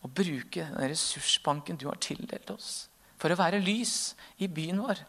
Og 0.00 0.12
bruke 0.16 0.64
den 0.64 0.90
ressursbanken 0.90 1.78
du 1.78 1.86
har 1.90 1.98
tildelt 2.00 2.50
oss. 2.50 2.88
For 3.20 3.32
å 3.32 3.38
være 3.38 3.60
lys 3.62 4.14
i 4.40 4.48
byen 4.48 4.80
vår. 4.80 5.02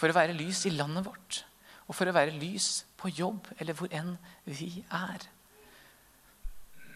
For 0.00 0.10
å 0.10 0.16
være 0.16 0.36
lys 0.36 0.64
i 0.68 0.74
landet 0.74 1.06
vårt. 1.06 1.42
Og 1.88 1.96
for 1.96 2.08
å 2.08 2.14
være 2.14 2.34
lys 2.38 2.84
på 2.98 3.10
jobb 3.12 3.50
eller 3.58 3.76
hvor 3.76 3.92
enn 3.94 4.14
vi 4.46 4.84
er. 4.88 5.26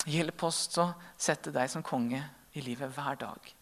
Hjelp 0.07 0.45
oss 0.47 0.67
til 0.71 0.85
å 0.85 0.93
sette 1.19 1.53
deg 1.55 1.71
som 1.71 1.85
konge 1.87 2.23
i 2.57 2.63
livet 2.63 2.93
hver 2.95 3.19
dag. 3.21 3.53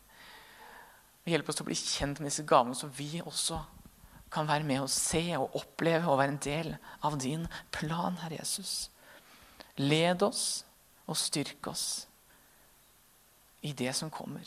Hjelp 1.25 1.49
oss 1.49 1.57
til 1.59 1.65
å 1.65 1.71
bli 1.71 1.79
kjent 1.79 2.21
med 2.21 2.29
disse 2.29 2.45
gavene, 2.45 2.77
så 2.77 2.91
vi 2.93 3.23
også 3.23 3.63
kan 4.35 4.49
være 4.49 4.67
med 4.69 4.83
og 4.83 4.91
se 4.93 5.23
og 5.39 5.55
oppleve 5.57 6.11
og 6.11 6.19
være 6.21 6.35
en 6.35 6.43
del 6.43 6.75
av 7.07 7.17
din 7.23 7.47
plan, 7.73 8.19
Herre 8.21 8.43
Jesus. 8.43 8.91
Led 9.81 10.23
oss 10.27 10.65
og 11.09 11.17
styrk 11.19 11.71
oss 11.71 11.87
i 13.65 13.73
det 13.73 13.95
som 13.97 14.13
kommer. 14.13 14.45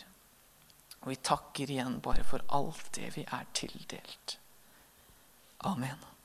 Og 1.02 1.14
vi 1.14 1.22
takker 1.24 1.72
igjen 1.72 2.02
bare 2.04 2.26
for 2.28 2.46
alt 2.54 2.92
det 2.98 3.14
vi 3.16 3.26
er 3.26 3.48
tildelt. 3.58 4.38
Amen. 5.68 6.17